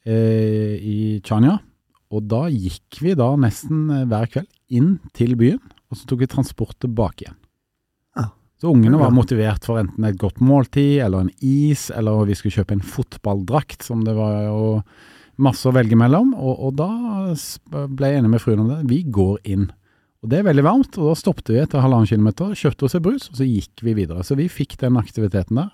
[0.08, 1.60] eh, i Chania.
[2.16, 5.62] Og da gikk vi da nesten eh, hver kveld inn til byen,
[5.92, 7.42] og så tok vi transport tilbake igjen.
[8.56, 12.56] Så ungene var motivert for enten et godt måltid, eller en is, eller vi skulle
[12.56, 14.62] kjøpe en fotballdrakt, som det var jo
[15.44, 16.32] masse å velge mellom.
[16.34, 16.88] Og, og da
[17.92, 18.80] ble jeg enig med fruen om det.
[18.88, 19.68] Vi går inn.
[20.26, 23.04] Og det er veldig varmt, og da stoppet vi etter halvannen kilometer, kjøpte oss en
[23.06, 24.24] brus, og så gikk vi videre.
[24.26, 25.68] Så vi fikk den aktiviteten der.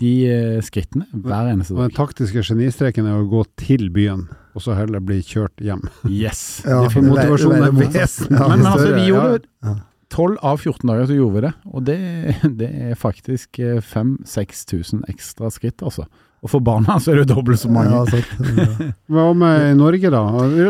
[0.00, 4.24] De eh, skrittene hver eneste Og den taktiske genistreken er å gå til byen,
[4.56, 5.84] og så heller bli kjørt hjem.
[6.08, 6.40] Yes.
[6.66, 8.40] Ja, Det er for motivasjonen det- er vesentlig.
[8.40, 9.74] Men, men altså, vi gjorde Ja.
[10.14, 11.98] 12 av 14 dager så gjorde vi det, og det,
[12.60, 16.08] det er faktisk 5000-6000 ekstra skritt, altså.
[16.44, 17.88] Og for barna så er det dobbelt så mange.
[17.88, 18.20] Ja.
[18.60, 18.90] Ja.
[19.14, 20.20] Hva med i Norge, da?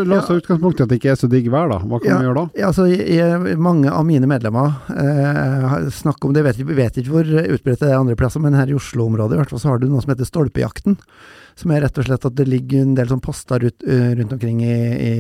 [0.07, 1.81] La oss ta utgangspunkt i at det ikke er så digg vær, da.
[1.83, 2.19] Hva kan Ja.
[2.21, 2.45] vi gjøre da?
[2.61, 7.01] Ja, altså, jeg, jeg- mange av mine medlemmer eh, har snakket om det, vet, vet
[7.03, 9.73] ikke hvor utbredt det er andre plasser, men her i Oslo-området i hvert fall så
[9.75, 10.97] har du noe som heter Stolpejakten.
[11.59, 14.33] Som er rett og slett at det ligger en del sånn poster ut, eh, rundt
[14.35, 15.13] omkring i, i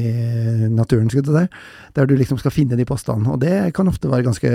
[0.72, 1.22] naturen, si,
[1.94, 3.30] der du liksom skal finne de postene.
[3.30, 4.50] Og det kan ofte være ganske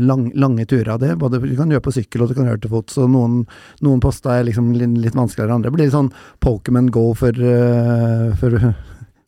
[0.00, 0.98] lang, lange turer.
[0.98, 3.44] Det både du kan gjøre på sykkel og du kan gjøre til fots, og noen,
[3.86, 5.70] noen poster er liksom litt, litt vanskeligere enn andre.
[5.70, 8.74] Det blir litt sånn Pokémon Go for, eh, for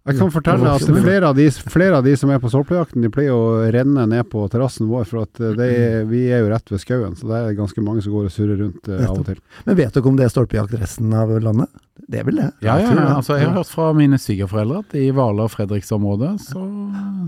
[0.07, 3.11] Jeg kan fortelle at flere av de, flere av de som er på stolpejakten, de
[3.11, 6.71] pleier å renne ned på terrassen vår, for at eh, er, vi er jo rett
[6.71, 9.27] ved skauen, så det er ganske mange som går og surrer rundt eh, av og
[9.27, 9.40] til.
[9.66, 11.83] Men vet dere om det er stolpejakt resten av landet?
[12.07, 12.49] Det er vel det?
[12.62, 16.33] Ja, ja, Jeg altså jeg har hørt fra mine svigerforeldre at i Hvaler og Fredriksområdet
[16.45, 16.62] så,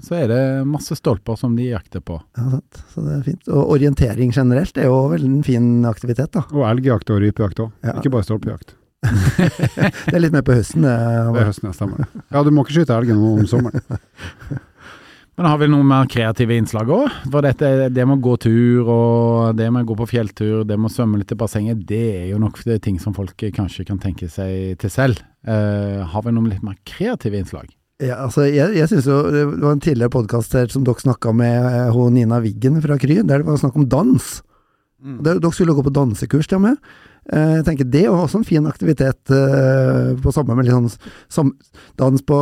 [0.06, 2.20] så er det masse stolper som de jakter på.
[2.38, 2.82] Ja, sant.
[2.94, 3.48] Så det er fint.
[3.50, 6.44] Og orientering generelt er jo veldig en fin aktivitet, da.
[6.54, 7.96] Og elgjakt og rypejakt òg, Ja.
[7.98, 8.76] ikke bare stolpejakt.
[10.08, 10.94] Det er litt mer på høsten, det.
[10.94, 12.08] Det er høsten, ja, stemmer.
[12.34, 13.84] Ja, du må ikke skyte elgen om sommeren.
[15.38, 17.12] Men har vi noe mer kreative innslag òg?
[17.30, 20.74] For dette, det med å gå tur, og det med å gå på fjelltur, det
[20.74, 24.00] med å svømme litt i bassenget, det er jo nok ting som folk kanskje kan
[24.02, 25.22] tenke seg til selv.
[25.46, 27.70] Uh, har vi noen litt mer kreative innslag?
[28.02, 31.64] Ja, altså, jeg, jeg synes jo Det var en tidligere podkast som dere snakka med
[31.66, 34.28] eh, Nina Wiggen fra Kry, der det var snakk om dans.
[35.02, 35.22] Mm.
[35.26, 36.82] Dere skulle gå på dansekurs til og med.
[37.28, 40.88] Eh, jeg tenker Det er også en fin aktivitet eh, på samme med litt sånn
[41.28, 41.50] som,
[42.00, 42.38] dans på,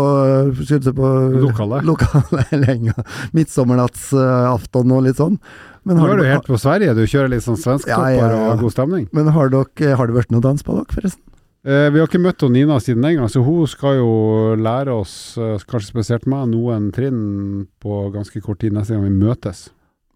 [0.63, 1.09] skulle på
[1.43, 1.81] Lokale.
[1.83, 2.95] lokale lenger.
[3.35, 5.39] Midtsommernattsaften og litt sånn.
[5.87, 8.31] Men Nå er du dere- helt på Sverige, du kjører litt sånn svensktopper Ja, ja,
[8.35, 8.53] ja.
[8.55, 9.09] og god stemning.
[9.15, 11.23] men har, dere, har det vært noe dans på dere, forresten?
[11.67, 14.11] Eh, vi har ikke møtt Nina siden den gang, så hun skal jo
[14.55, 19.11] lære oss, eh, kanskje spesielt meg, noen trinn på ganske kort tid neste gang vi
[19.15, 19.69] møtes.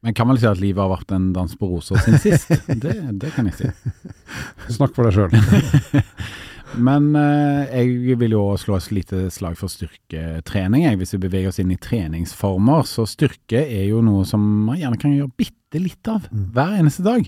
[0.02, 2.48] Men kan vel si at livet har vært en dans på roser siden sist.
[2.82, 3.68] Det, det kan jeg si.
[4.72, 5.34] Snakk for deg sjøl.
[6.86, 10.84] Men eh, jeg vil jo slå et lite slag for styrketrening.
[10.86, 11.00] Jeg.
[11.00, 15.00] Hvis vi beveger oss inn i treningsformer, så styrke er jo noe som man gjerne
[15.02, 16.44] kan gjøre bitte litt av Mm.
[16.54, 17.26] hver eneste dag.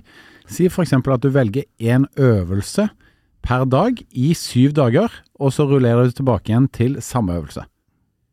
[0.48, 0.92] Si f.eks.
[0.94, 2.88] at du velger én øvelse
[3.42, 5.10] per dag i syv dager,
[5.42, 7.66] og så rullerer du tilbake igjen til samme øvelse.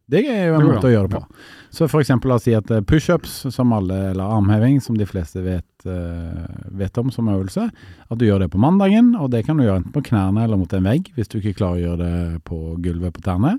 [0.10, 1.42] Det er jo en måte å gjøre det på.
[1.70, 5.06] Så for eksempel la oss si at eh, pushups, som alle, eller armheving, som de
[5.06, 6.48] fleste vet, eh,
[6.80, 9.84] vet om som øvelse, at du gjør det på mandagen, og det kan du gjøre
[9.84, 12.58] enten på knærne eller mot en vegg, hvis du ikke klarer å gjøre det på
[12.82, 13.54] gulvet på tærne.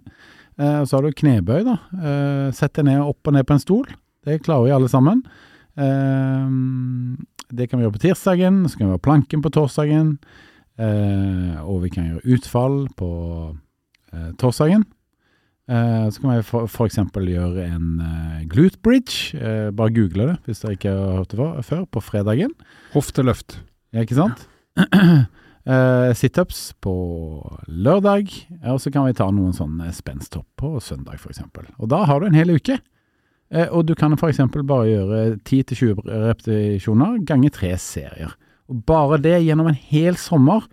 [0.58, 1.78] Eh, så har du knebøy, da.
[2.56, 3.86] Sett deg ned opp og ned på en stol.
[4.26, 5.22] Det klarer vi alle sammen.
[7.50, 10.16] Det kan vi gjøre på tirsdagen, så kan vi gjøre planken på torsdagen,
[10.76, 13.08] og vi kan gjøre utfall på
[14.42, 14.84] torsdagen.
[15.70, 16.42] Eh, så kan vi
[16.88, 19.36] eksempel gjøre en eh, glute bridge.
[19.38, 22.54] Eh, bare google det hvis dere ikke har hørt det før, på fredagen.
[22.94, 23.60] Hofteløft.
[23.94, 24.46] Ja, ikke sant?
[25.70, 26.92] Eh, Situps på
[27.68, 28.30] lørdag,
[28.72, 31.42] og så kan vi ta noen sånne spensthopp på søndag f.eks.
[31.76, 32.78] Og da har du en hel uke.
[33.68, 34.40] Og du kan f.eks.
[34.56, 38.32] bare gjøre 10-20 repetisjoner ganger tre serier.
[38.72, 40.64] Og bare det gjennom en hel sommer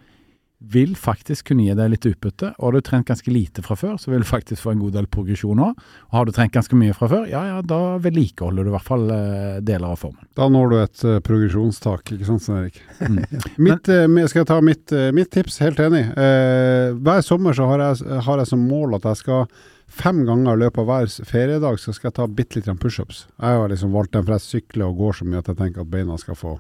[0.60, 2.50] vil faktisk kunne gi deg litt utbytte.
[2.58, 4.96] Og har du trent ganske lite fra før, så vil du faktisk få en god
[4.98, 5.78] del progresjon òg.
[6.10, 8.88] Og har du trent ganske mye fra før, ja ja, da vedlikeholder du i hvert
[8.88, 10.26] fall eh, deler av formen.
[10.38, 12.82] Da når du et eh, progresjonstak, ikke sant Svein Erik?
[13.00, 13.22] Mm.
[13.70, 15.62] Mitt, eh, skal jeg ta mitt, eh, mitt tips?
[15.62, 16.04] Helt enig.
[16.18, 19.46] Eh, hver sommer så har jeg, har jeg som mål at jeg skal
[19.88, 23.28] fem ganger i løpet av hver feriedag så skal jeg ta bitte litt pushups.
[23.38, 25.86] Jeg har liksom valgt den, for jeg sykler og går så mye at jeg tenker
[25.86, 26.58] at beina skal få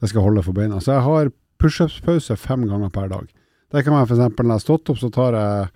[0.00, 0.78] Det skal holde for beina.
[0.80, 1.30] Så jeg har
[1.62, 3.26] pushups-pause fem ganger per dag.
[3.72, 4.20] Det kan være f.eks.
[4.20, 5.66] når jeg har stått opp, så tar jeg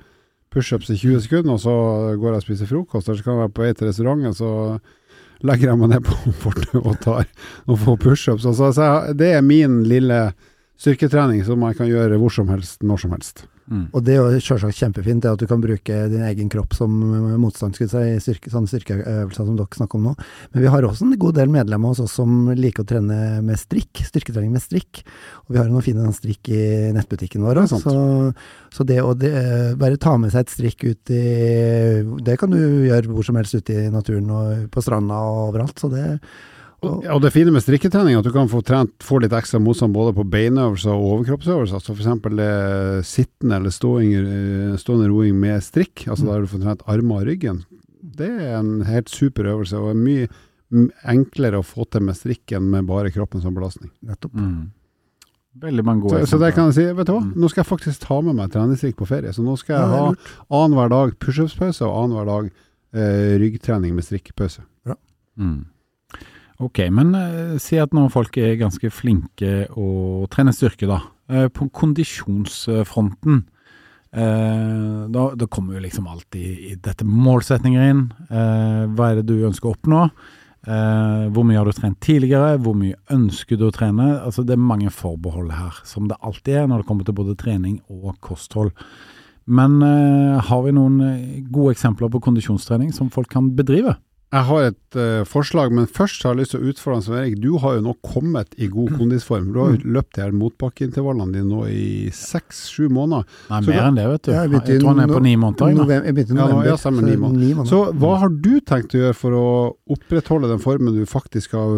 [0.55, 1.75] pushups i 20 sekunder, og så
[2.19, 3.09] går jeg og spiser frokost.
[3.09, 4.51] Eller så kan jeg være på vei til restauranten, så
[5.47, 7.29] legger jeg meg ned på fortet og tar
[7.69, 8.47] noen få pushups.
[8.49, 10.23] Altså, det er min lille
[10.79, 13.47] styrketrening som jeg kan gjøre hvor som helst, når som helst.
[13.69, 13.85] Mm.
[13.93, 16.93] Og det er jo selvsagt kjempefint, det at du kan bruke din egen kropp som
[17.41, 20.15] motstand, skulle jeg si, styrke, sånne styrkeøvelser som dere snakker om nå.
[20.55, 23.61] Men vi har også en god del medlemmer hos oss som liker å trene med
[23.61, 25.03] strikk, styrketrening med strikk.
[25.47, 26.63] Og vi har jo noen fine strikk i
[26.97, 28.05] nettbutikken vår òg, så,
[28.73, 29.33] så det å det,
[29.81, 31.25] bare ta med seg et strikk ut i
[32.25, 35.77] Det kan du gjøre hvor som helst ute i naturen og på stranda og overalt,
[35.81, 36.07] så det
[36.87, 39.59] Og, og det fine med strikketrening er at du kan få, trent, få litt ekstra
[39.59, 41.83] motstand både på beinøvelser og overkroppsøvelser.
[41.83, 42.11] Så f.eks.
[42.39, 47.25] det sittende eller ståing, eh, stående roing med strikk, altså der du får trent armer
[47.25, 47.65] og ryggen.
[48.19, 50.29] Det er en helt super øvelse, og er mye
[51.09, 53.91] enklere å få til med strikken med bare kroppen som belastning.
[54.05, 54.35] nettopp.
[54.39, 54.69] Mm.
[55.59, 57.33] Veldig mange gode Så, så det kan jeg si, vet du hva, Mm.
[57.35, 59.33] nå skal jeg faktisk ta med meg treningsstrikk på ferie.
[59.35, 60.15] Så nå skal jeg er ha
[60.61, 62.51] annenhver dag pushups-pause og annenhver dag
[62.95, 64.63] eh, ryggtrening med strikkepause.
[65.39, 65.65] Mm.
[66.59, 71.05] Ok, men eh, si at noen folk er ganske flinke å trene styrke, da.
[71.31, 73.45] Eh, på kondisjonsfronten,
[74.11, 78.03] eh, da, da kommer jo liksom alltid i dette målsetninger inn.
[78.27, 80.01] Eh, hva er det du ønsker å oppnå?
[80.67, 82.59] Eh, hvor mye har du trent tidligere?
[82.59, 84.09] Hvor mye ønsker du å trene?
[84.19, 87.39] Altså Det er mange forbehold her, som det alltid er når det kommer til både
[87.39, 88.75] trening og kosthold.
[89.47, 90.99] Men eh, har vi noen
[91.55, 93.95] gode eksempler på kondisjonstrening som folk kan bedrive?
[94.29, 97.37] Jeg har et uh, forslag, men først har jeg lyst til å utfordre Svein Erik.
[97.41, 99.47] Du har jo nå kommet i god kondisform.
[99.55, 103.25] Du har jo løpt de her motbakkeintervallene dine nå i seks-sju måneder.
[103.49, 104.33] Nei, Så mer enn det, vet du.
[104.37, 105.73] Jeg Jeg, tror han er på ni måneder.
[105.79, 106.65] November, Jeg begynte i november.
[106.69, 107.23] ja, ja, så ni måneder.
[107.25, 107.71] måneder.
[107.73, 109.47] Så hva har du tenkt å gjøre for å
[109.97, 111.73] opprettholde den formen du faktisk har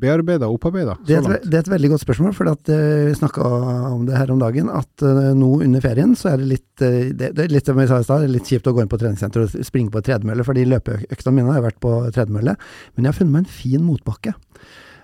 [0.00, 3.14] bearbeida og opparbeida Det et, det er et veldig godt spørsmål, for at, eh, vi
[3.18, 3.52] snakka
[3.92, 7.12] om det her om dagen, at eh, nå under ferien så er det litt eh,
[7.12, 9.00] det, det er litt som jeg sa i stad, litt kjipt å gå inn på
[9.00, 12.56] treningssenter og springe på tredemølle, fordi løpeøktene mine har vært på tredemølle,
[12.94, 14.36] men jeg har funnet meg en fin motbakke.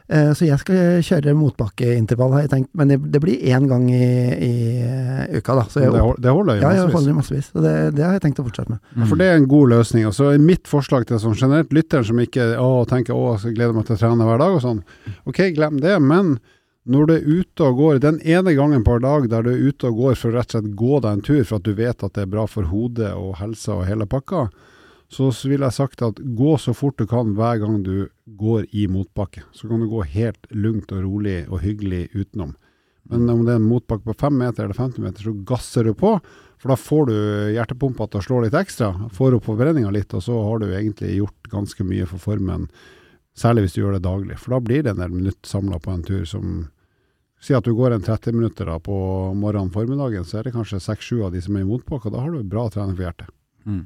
[0.08, 4.04] Eh, Så jeg skal kjøre motbakkeintervall, har jeg tenkt, men det, blir én gang i,
[4.36, 5.64] i eh, uka, da.
[5.72, 8.44] Så jeg, Det, holder jo ja, jeg holder massevis, det, det har jeg tenkt å
[8.44, 8.82] fortsette med.
[8.92, 9.06] Mm.
[9.08, 10.04] For det er en god løsning.
[10.10, 13.56] Og så er mitt forslag til sånn generelt lytteren som ikke å, tenker å, jeg
[13.56, 14.84] gleder meg til å trene hver dag og sånn.
[15.24, 16.36] Ok, glem det, men
[16.84, 19.88] Når du er ute og går, den ene gangen per dag der du er ute
[19.88, 22.04] og går for å rett og slett gå deg en tur for at du vet
[22.04, 24.50] at det er bra for hodet og helsa og hele pakka,
[25.12, 28.86] så ville jeg sagt at gå så fort du kan hver gang du går i
[28.90, 29.44] motbakke.
[29.52, 32.54] Så kan du gå helt lugnt og rolig og hyggelig utenom.
[33.04, 35.92] Men om det er en motbakke på 5 meter eller 50 meter, så gasser du
[35.94, 36.16] på.
[36.56, 37.16] For da får du
[37.52, 41.18] hjertepumpa til å slå litt ekstra, får opp forbrenninga litt, og så har du egentlig
[41.18, 42.70] gjort ganske mye for formen.
[43.36, 45.92] Særlig hvis du gjør det daglig, for da blir det en del minutt samla på
[45.92, 46.62] en tur som
[47.44, 48.94] Si at du går en 30 minutter da på
[49.36, 52.32] morgenen formiddagen, så er det kanskje 6-7 av de som er i motbakke, da har
[52.32, 53.28] du bra trening for hjertet.
[53.68, 53.82] Mm.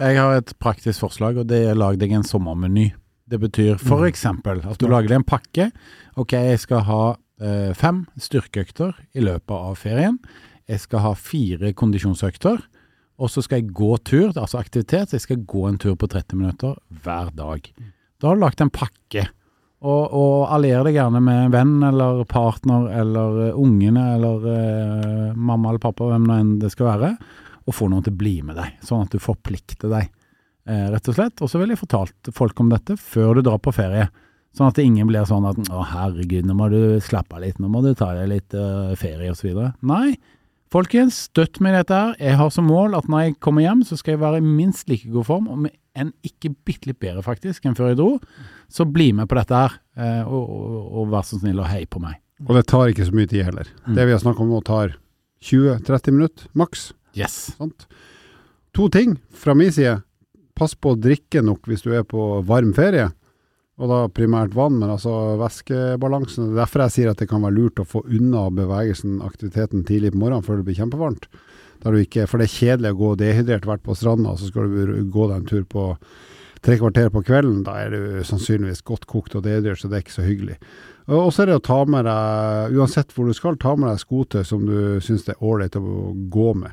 [0.00, 2.88] Jeg har et praktisk forslag, og det er lag deg en sommermeny.
[3.30, 4.70] Det betyr for Mm.
[4.72, 5.70] at du lager deg en pakke.
[6.16, 10.18] Ok, jeg skal ha eh, fem styrkeøkter i løpet av ferien.
[10.68, 12.62] Jeg skal ha fire kondisjonsøkter.
[13.18, 15.08] Og så skal jeg gå tur, altså aktivitet.
[15.10, 17.70] Så jeg skal gå en tur på 30 minutter hver dag.
[18.20, 19.28] Da har du lagt en pakke.
[19.84, 25.32] Og, og allier deg gjerne med en venn eller partner eller eh, ungene eller eh,
[25.36, 27.16] mamma eller pappa, hvem nå enn det skal være
[27.64, 30.10] og får noen til å bli med deg, sånn at du forplikter deg,
[30.68, 31.40] eh, rett og slett.
[31.40, 34.08] Og så ville jeg fortalt folk om dette før du drar på ferie,
[34.54, 37.70] sånn at ingen blir sånn at å herregud, nå må du slappe av litt, nå
[37.72, 39.72] må du ta deg litt eh, ferie videre.
[39.82, 40.16] Nei,
[40.74, 42.18] folkens, støtt meg i dette her.
[42.20, 44.90] Jeg har som mål at når jeg kommer hjem, så skal jeg være i minst
[44.90, 48.10] like god form, og med en ikke bitte litt bedre faktisk enn før jeg dro.
[48.72, 51.84] Så bli med på dette her, eh, og, og, og vær så snill og hei
[51.86, 52.18] på meg.
[52.44, 53.70] Og det tar ikke så mye tid heller.
[53.86, 53.94] Mm.
[53.96, 54.96] Det vi har snakka om nå, tar
[55.44, 56.92] 20-30 minutter maks.
[57.18, 57.54] Yes.
[57.58, 57.86] Sant?
[58.74, 60.00] To ting fra min side.
[60.54, 63.08] Pass på å drikke nok hvis du er på varm ferie,
[63.74, 66.52] og da primært vann, men altså væskebalansen.
[66.52, 69.82] Det er derfor jeg sier at det kan være lurt å få unna bevegelsen, aktiviteten
[69.88, 71.26] tidlig på morgenen før det blir kjempevarmt.
[71.84, 75.26] Ikke, for det er kjedelig å gå dehydrert vært på stranda, så skal du gå
[75.28, 75.88] deg en tur på
[76.64, 77.58] tre kvarter på kvelden.
[77.66, 80.56] Da er du sannsynligvis godt kokt og dehydrert, så det er ikke så hyggelig.
[81.10, 84.00] Og så er det å ta med deg, uansett hvor du skal, ta med deg
[84.00, 86.72] skotøy som du syns det er ålreit å gå med.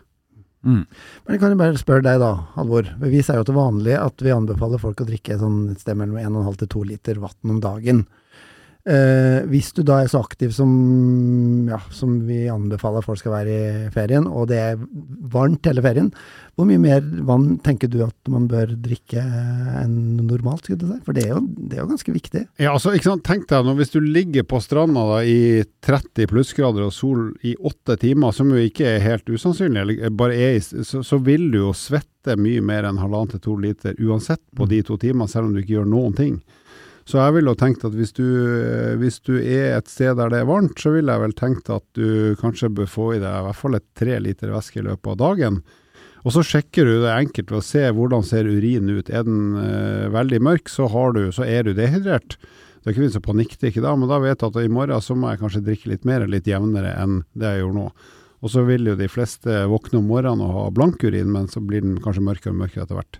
[0.61, 0.85] Mm.
[0.85, 2.89] Men jeg kan jo bare spørre deg da, Halvor.
[3.01, 6.19] Vi sier jo til vanlig at vi anbefaler folk å drikke sånn et sted mellom
[6.21, 8.03] 1,5 til 2 liter vann om dagen.
[8.81, 10.69] Eh, hvis du da er så aktiv som,
[11.69, 14.79] ja, som vi anbefaler folk skal være i ferien, og det er
[15.29, 16.07] varmt hele ferien,
[16.57, 20.65] hvor mye mer vann tenker du at man bør drikke enn normalt?
[20.65, 20.97] Skulle du si?
[21.05, 22.41] For det er, jo, det er jo ganske viktig.
[22.61, 23.25] Ja, altså, ikke sant?
[23.27, 27.53] Tenk deg, nå, hvis du ligger på stranda da, i 30 plussgrader og sol i
[27.57, 31.61] åtte timer, som jo ikke er helt usannsynlig, eller bare er så, så vil du
[31.67, 35.49] jo svette mye mer enn halvannen til to liter uansett på de to timene, selv
[35.49, 36.41] om du ikke gjør noen ting.
[37.11, 40.37] Så jeg ville tenkt at hvis du, eh, hvis du er et sted der det
[40.39, 43.45] er varmt, så ville jeg vel tenkt at du kanskje bør få i deg i
[43.49, 45.57] hvert fall et tre liter væske i løpet av dagen.
[46.21, 49.11] Og så sjekker du det enkelt ved å se hvordan ser urinen ut.
[49.11, 52.37] Er den eh, veldig mørk, så, du, så er du dehydrert.
[52.37, 55.17] Det er ikke vits å panikkdrikke da, men da vet jeg at i morgen så
[55.17, 57.89] må jeg kanskje drikke litt mer, litt jevnere enn det jeg gjorde nå.
[58.41, 61.59] Og så vil jo de fleste våkne om morgenen og ha blank urin, men så
[61.59, 63.19] blir den kanskje mørkere og mørkere etter hvert.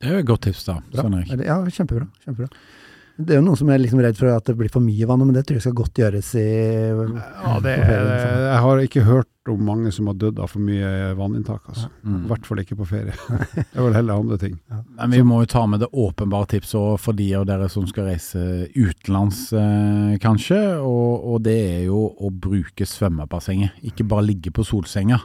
[0.00, 0.78] Det er jo et godt tips, da.
[0.92, 1.02] Bra.
[1.04, 2.06] Sånn Ja, kjempebra.
[2.24, 2.48] kjempebra.
[3.20, 5.20] Det er jo noen som er liksom redd for at det blir for mye vann,
[5.26, 6.44] men det tror jeg skal godt gjøres i
[6.88, 8.38] Ja, det, på ferien, liksom.
[8.46, 11.90] jeg har ikke hørt om mange som har dødd av for mye vanninntak, altså.
[12.00, 12.22] I Mm.
[12.30, 13.12] hvert fall ikke på ferie.
[13.54, 14.58] Det er vel heller andre ting.
[14.96, 17.84] Men vi må jo ta med det åpenbare tipset også for de av dere som
[17.86, 20.80] skal reise utenlands, eh, kanskje.
[20.80, 25.20] Og, og det er jo å bruke svømmebassenget, ikke bare ligge på solsenga.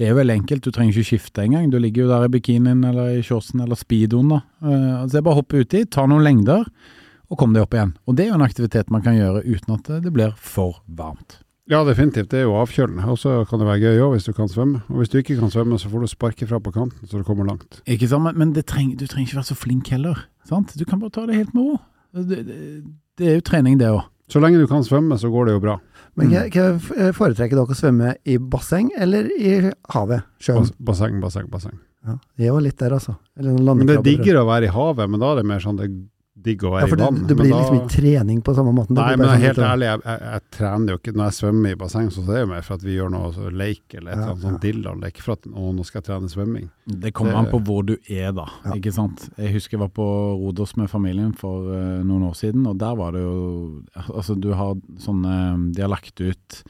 [0.00, 1.66] Det er jo veldig enkelt, du trenger ikke skifte engang.
[1.68, 4.30] Du ligger jo der i bikinien eller i shortsen eller speedoen.
[4.32, 4.38] da.
[4.64, 6.64] Eh, så det er bare å hoppe uti, ta noen lengder
[7.28, 7.92] og kom deg opp igjen.
[8.08, 11.42] Og det er jo en aktivitet man kan gjøre uten at det blir for varmt.
[11.70, 12.30] Ja, definitivt.
[12.32, 13.04] Det er jo avkjølende.
[13.12, 14.80] Og så kan det være gøy òg, hvis du kan svømme.
[14.88, 17.26] Og hvis du ikke kan svømme, så får du sparke fra på kanten, så du
[17.28, 17.82] kommer langt.
[17.84, 20.24] Ikke sant, men, treng, du trenger ikke være så flink heller.
[20.48, 20.72] sant?
[20.80, 21.76] Du kan bare ta det helt med ro.
[22.16, 22.56] Det, det,
[23.20, 24.08] det er jo trening, det òg.
[24.30, 25.76] Så lenge du kan svømme, så går det jo bra.
[26.20, 29.54] Men hva hva foretrekker dere å svømme i basseng eller i
[29.94, 30.26] havet?
[30.42, 30.68] Sjøen?
[30.78, 31.78] Basseng, basseng, basseng.
[32.06, 33.16] Ja, det jo litt der, altså.
[33.36, 35.80] Eller Men det er diggere å være i havet, men da er det mer sånn
[35.80, 35.90] det
[36.42, 37.14] digg å Ja, være for i vann.
[37.20, 38.94] det det blir da- liksom ikke trening på samme måten.
[38.94, 41.24] Det Nei, blir men bare sånn helt ærlig, jeg, jeg, jeg trener jo ikke Når
[41.30, 43.50] jeg svømmer i basseng, så er det jo mer for at vi gjør noe så
[43.52, 46.28] leik eller et Ja, eller annet sånn dillalek for at å, nå skal jeg trene
[46.30, 46.68] svømming.
[46.86, 48.46] Det kommer Det- an på hvor du er, da.
[48.64, 48.72] Ja.
[48.72, 49.28] Ikke sant?
[49.38, 50.06] Jeg husker jeg var på
[50.40, 54.52] Rodos med familien for uh, noen år siden, og der var det jo Altså, du
[54.54, 56.62] har sånne De har lagt ut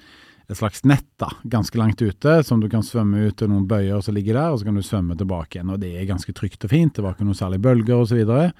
[0.50, 4.02] et slags nett, da, ganske langt ute, som du kan svømme ut til noen bøyer
[4.02, 5.70] som ligger der, og så kan du svømme tilbake igjen.
[5.70, 8.50] Og det er ganske trygt og fint, det var ikke noe særlig bølger osv.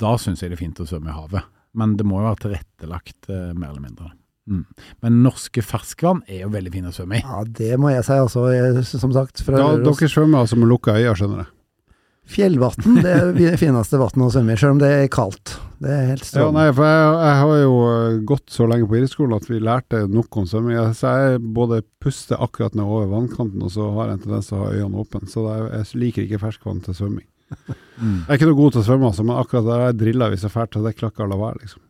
[0.00, 1.44] Da syns jeg det er fint å svømme i havet.
[1.76, 4.10] Men det må jo være tilrettelagt, eh, mer eller mindre.
[4.50, 4.64] Mm.
[5.04, 7.22] Men norske ferskvann er jo veldig fine å svømme i.
[7.22, 9.44] Ja, det må jeg si også, jeg, som sagt.
[9.46, 11.52] Fra Da, dere svømmer altså med lukka øyne, skjønner jeg.
[12.30, 15.56] Fjellvann det er det fineste vannet å svømme i, selv om det er kaldt.
[15.82, 18.98] Det er helt Ja, nei, for jeg, jeg har jo eh, gått så lenge på
[19.00, 20.76] idrettsskolen at vi lærte nok om svømming.
[20.76, 24.46] Jeg- Så jeg både puster akkurat ned over vannkanten, og så har jeg en tendens
[24.50, 25.26] til å ha øynene åpne.
[25.32, 27.26] Så jeg, jeg liker ikke ferskvann til svømming.
[28.00, 28.24] Mm.
[28.24, 30.44] Jeg er ikke noe god til å svømme, altså, men akkurat der jeg drilla hvis
[30.46, 31.82] jeg fælt, så det klakker la være, liksom.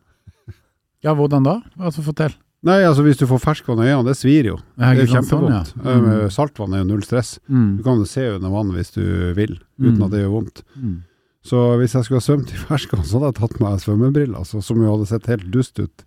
[1.05, 1.53] Ja, hvordan da?
[1.79, 2.33] Altså, fortell.
[2.67, 4.57] Nei, altså hvis du får ferskvann i øynene, det svir jo.
[4.77, 5.71] Det er jo kjempevondt.
[5.71, 5.95] sånn, ja.
[5.97, 6.09] Mm.
[6.13, 7.31] Eh, Saltvann er jo null stress.
[7.49, 7.69] Mm.
[7.79, 9.01] Du kan jo se under vann hvis du
[9.33, 10.03] vil, uten Mm.
[10.05, 10.61] at det gjør vondt.
[10.77, 10.97] Mm.
[11.41, 14.61] Så hvis jeg skulle ha svømt i ferskvann, så hadde jeg tatt meg svømmebriller, altså,
[14.61, 16.03] som jo hadde sett helt dust ut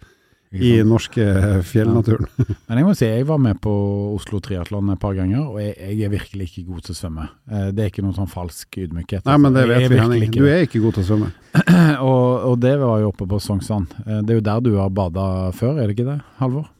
[0.55, 1.25] i norske
[1.67, 2.27] fjellnaturen.
[2.29, 2.57] fjellnaturen.
[2.69, 3.73] Men jeg må si, jeg var med på
[4.15, 7.27] Oslo Triatlon et par ganger, og jeg, jeg er virkelig ikke god til å svømme.
[7.51, 9.25] Eh, Det er ikke noen sånn falsk ydmykhet.
[9.27, 9.81] Nei, men det altså.
[9.81, 10.31] Vet vi, Henning.
[10.37, 11.33] Du er ikke god til å svømme.
[12.11, 13.89] og, og det var jo oppe på Sognsvann.
[14.07, 16.71] Eh, Det er jo der du har bada før, er det ikke det, Halvor?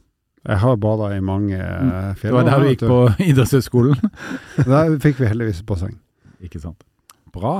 [0.45, 1.57] Jeg har bada i mange
[2.19, 2.29] fjell.
[2.29, 2.99] Det var der du gikk på
[3.31, 4.11] idrettshøyskolen.
[4.69, 5.95] Der fikk vi heldigvis basseng.
[6.45, 6.83] Ikke sant.
[7.35, 7.55] Bra.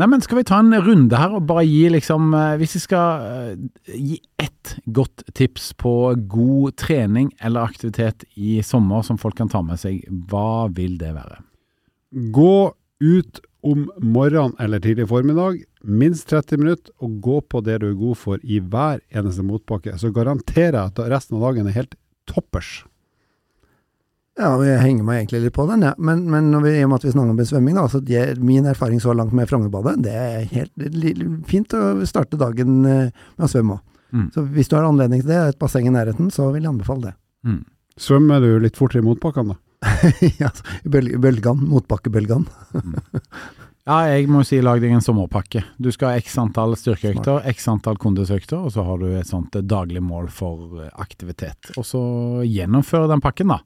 [0.00, 2.82] Nei, men skal vi ta en runde her og bare gi liksom eh, Hvis vi
[2.82, 5.94] skal eh, gi ett godt tips på
[6.30, 11.14] god trening eller aktivitet i sommer som folk kan ta med seg, hva vil det
[11.16, 11.40] være?
[12.34, 12.56] Gå
[13.04, 18.00] ut om morgenen eller tidlig formiddag, minst 30 minutter, og gå på det du er
[18.00, 19.96] god for i hver eneste motbakke.
[20.00, 21.96] Så garanterer jeg at resten av dagen er helt
[22.28, 22.82] toppers.
[24.34, 25.92] Ja, jeg henger meg egentlig litt på den, ja.
[26.02, 28.22] men, men når vi, i og med at vi snakker om svømming, da, så det,
[28.42, 33.46] min erfaring så langt med Frognerbadet, det er helt fint å starte dagen eh, med
[33.46, 33.84] å svømme òg.
[34.14, 34.26] Mm.
[34.34, 37.10] Så hvis du har anledning til det, et basseng i nærheten, så vil jeg anbefale
[37.10, 37.14] det.
[37.46, 37.60] Mm.
[38.00, 39.60] Svømmer du litt fortere i motbakkene, da?
[40.42, 40.50] ja,
[40.82, 42.82] i bøl, bølgene, motbakkebølgene.
[43.84, 45.60] Ja, jeg må si lag deg en sommerpakke.
[45.76, 49.58] Du skal ha x antall styrkeøkter, x antall kondisøkter, og så har du et sånt
[49.68, 51.68] daglig mål for eh, aktivitet.
[51.76, 52.00] Og så
[52.48, 53.58] gjennomføre den pakken, da.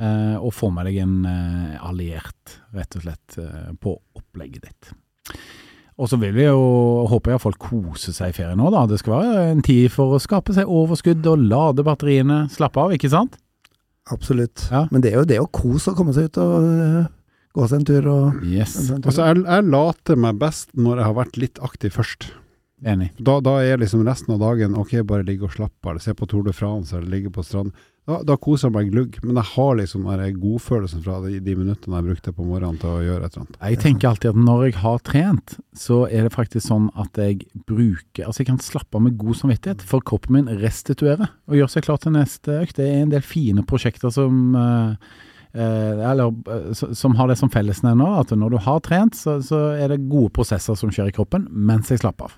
[0.00, 4.90] Eh, og få med deg en eh, alliert, rett og slett, eh, på opplegget ditt.
[5.94, 8.82] Og så vil vi jo, håper jeg at folk koser seg i ferien nå, da.
[8.90, 12.44] Det skal være en tid for å skape seg overskudd og lade batteriene.
[12.50, 13.38] Slappe av, ikke sant?
[14.10, 14.66] Absolutt.
[14.74, 14.84] Ja.
[14.90, 16.66] Men det er jo det å kose og komme seg ut og
[17.54, 18.74] gå seg en tur og Yes.
[18.98, 22.32] Altså, jeg, jeg later meg best når jeg har vært litt aktiv først.
[22.84, 23.12] Enig.
[23.16, 26.12] Da, da er liksom resten av dagen ok, bare ligge og slappe av, eller se
[26.18, 27.70] på Tour de France, eller ligge på strand.
[28.04, 31.54] Da, da koser jeg meg glugg, men jeg har liksom den godfølelsen fra de, de
[31.56, 33.60] minuttene jeg brukte på morgenen til å gjøre et eller annet.
[33.62, 37.46] Jeg tenker alltid at når jeg har trent, så er det faktisk sånn at jeg
[37.64, 41.72] bruker Altså jeg kan slappe av med god samvittighet, for kroppen min restituerer og gjør
[41.72, 42.76] seg klar til neste økt.
[42.76, 45.16] Det er en del fine prosjekter som eh,
[45.54, 49.92] eller, eh, som har det som fellesnevner, at når du har trent, så, så er
[49.92, 52.36] det gode prosesser som skjer i kroppen mens jeg slapper av.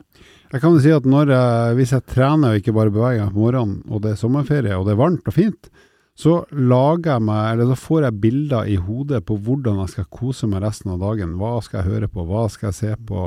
[0.52, 1.32] Jeg kan jo si at når
[1.74, 4.86] hvis jeg trener og ikke bare beveger meg på morgenen, og det er sommerferie og
[4.86, 5.70] det er varmt og fint,
[6.16, 10.06] så lager jeg meg, eller så får jeg bilder i hodet på hvordan jeg skal
[10.08, 11.34] kose meg resten av dagen.
[11.36, 13.26] Hva skal jeg høre på, hva skal jeg se på,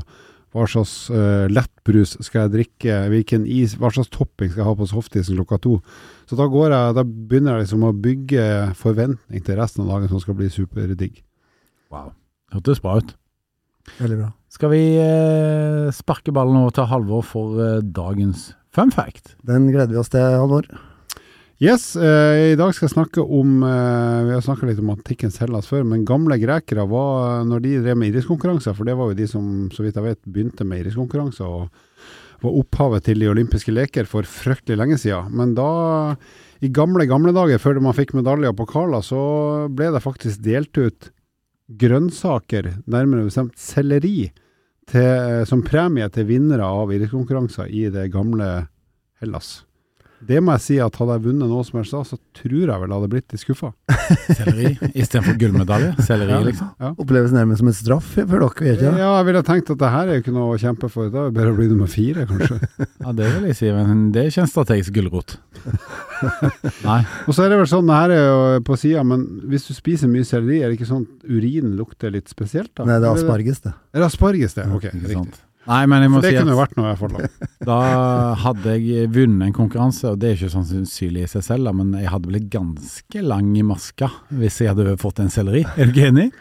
[0.55, 4.75] hva slags uh, lettbrus skal jeg drikke, hvilken is, hva slags topping skal jeg ha
[4.79, 5.75] på softisen klokka to.
[6.29, 8.45] Så da, går jeg, da begynner jeg liksom å bygge
[8.79, 11.21] forventning til resten av dagen som skal bli superdigg.
[11.93, 12.13] Wow.
[12.53, 13.13] Hørtes bra ut.
[13.99, 14.29] Veldig bra.
[14.49, 19.35] Skal vi uh, sparke ballen over til Halvor for uh, dagens fun fact?
[19.45, 20.65] Den gleder vi oss til, Halvor.
[21.59, 25.41] Yes, eh, i dag skal jeg snakke om eh, Vi har snakka litt om antikkens
[25.41, 29.17] Hellas før, men gamle grekere var Når de drev med idrettskonkurranser, for det var jo
[29.19, 31.67] de som, så vidt jeg vet, begynte med idrettskonkurranser og
[32.39, 35.27] var opphavet til de olympiske leker for fryktelig lenge siden.
[35.35, 36.15] Men da,
[36.63, 39.19] i gamle, gamle dager, før man fikk medaljer og pokaler, så
[39.67, 41.11] ble det faktisk delt ut
[41.83, 44.29] grønnsaker, nærmere bestemt selleri,
[44.87, 48.53] til, som premie til vinnere av idrettskonkurranser i det gamle
[49.19, 49.57] Hellas.
[50.27, 52.67] Det må jeg si at hadde jeg vunnet noe som helst da, så tror jeg
[52.81, 53.69] vel jeg hadde blitt litt skuffa.
[54.39, 55.93] Selleri istedenfor gullmedalje?
[56.03, 56.73] Selleri, liksom?
[56.99, 58.99] Oppleves nærmest som en straff for dere, vet Ja, du?
[58.99, 61.07] jeg ville tenkt at det her er jo ikke noe å kjempe for.
[61.13, 62.59] Da er det bedre å bli nummer fire, kanskje.
[62.99, 65.37] Ja, det vil jeg si, men det er ikke en strategisk gulrot.
[66.89, 66.99] Nei.
[67.27, 69.73] Og så er det vel sånn, det her er jo på sida, men hvis du
[69.77, 72.85] spiser mye selleri, er det ikke sånn at urinen lukter litt spesielt da?
[72.89, 73.71] Nei, det er asparges, det.
[73.95, 74.67] Er det asparges det?
[74.75, 75.39] Ok, riktig.
[75.69, 77.79] Nei, men jeg må For det si kunne jo vært noe hvert fall da.
[78.43, 81.73] hadde jeg vunnet en konkurranse, og det er ikke sånn sannsynlig i seg selv, da,
[81.77, 85.61] men jeg hadde blitt ganske lang i maska hvis jeg hadde fått en selleri.
[85.75, 86.31] Er du ikke enig?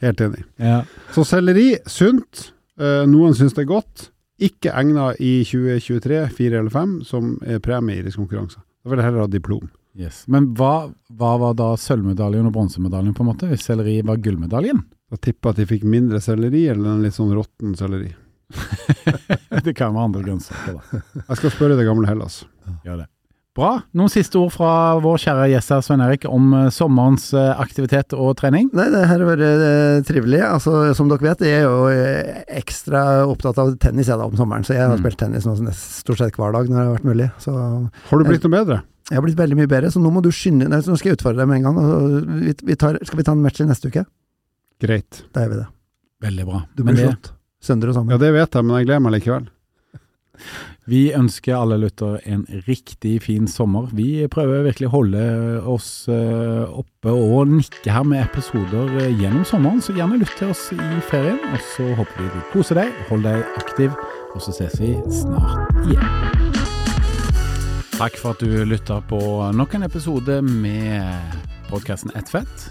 [0.00, 0.46] Helt enig.
[0.56, 0.78] Ja.
[1.12, 2.46] Så selleri, sunt.
[2.80, 4.06] Eh, noen syns det er godt.
[4.40, 8.64] Ikke egna i 2023, 4 eller 5, som er premie i idrettskonkurranser.
[8.80, 9.68] Da vil jeg heller ha diplom.
[9.98, 10.22] Yes.
[10.30, 10.88] Men hva,
[11.18, 14.80] hva var da sølvmedaljen og bronsemedaljen, på en måte, hvis selleri var gullmedaljen?
[15.10, 18.14] Da tipper jeg at de fikk mindre selleri, eller en litt sånn råtten selleri.
[19.64, 21.00] det kan være andre grønnsaker, da.
[21.28, 22.42] Jeg skal spørre det gamle Hellas.
[22.86, 23.08] Gjør det.
[23.58, 23.70] Bra.
[23.98, 24.68] Noen siste ord fra
[25.02, 28.68] vår kjære gjest her, Svein Erik, om eh, sommerens eh, aktivitet og trening?
[28.78, 30.38] Nei, det her har vært eh, trivelig.
[30.46, 31.88] Altså, som dere vet, jeg er jo
[32.60, 35.02] ekstra opptatt av tennis jeg da om sommeren, så jeg har Mm.
[35.02, 37.28] spilt tennis nå stort sett hver dag når det har vært mulig.
[37.42, 38.80] Så Har du blitt noe bedre?
[39.10, 41.42] jeg har blitt veldig mye bedre, så nå må du skynde nå skal jeg utfordre
[41.42, 41.82] deg med en gang.
[41.82, 44.06] Altså, vi, vi tar, skal vi ta en match i neste uke?
[44.80, 45.24] Greit.
[45.34, 45.68] Da gjør vi det.
[46.30, 46.60] Veldig bra.
[46.78, 47.32] Du blir slått.
[47.60, 48.14] Sønder og sammen.
[48.14, 49.48] Ja, det vet jeg, men jeg gleder meg likevel.
[50.90, 53.90] vi ønsker alle lyttere en riktig fin sommer.
[53.92, 55.24] Vi prøver virkelig å holde
[55.68, 60.54] oss eh, oppe og nikke her med episoder eh, gjennom sommeren, så gjerne lytt til
[60.54, 60.80] oss i
[61.10, 61.38] ferien.
[61.52, 63.94] Og så håper vi du koser deg, hold deg aktiv,
[64.32, 66.58] og så ses vi snart igjen.
[68.00, 69.20] Takk for at du lytta på
[69.52, 71.36] nok en episode med
[71.68, 72.70] podkasten Ett fett.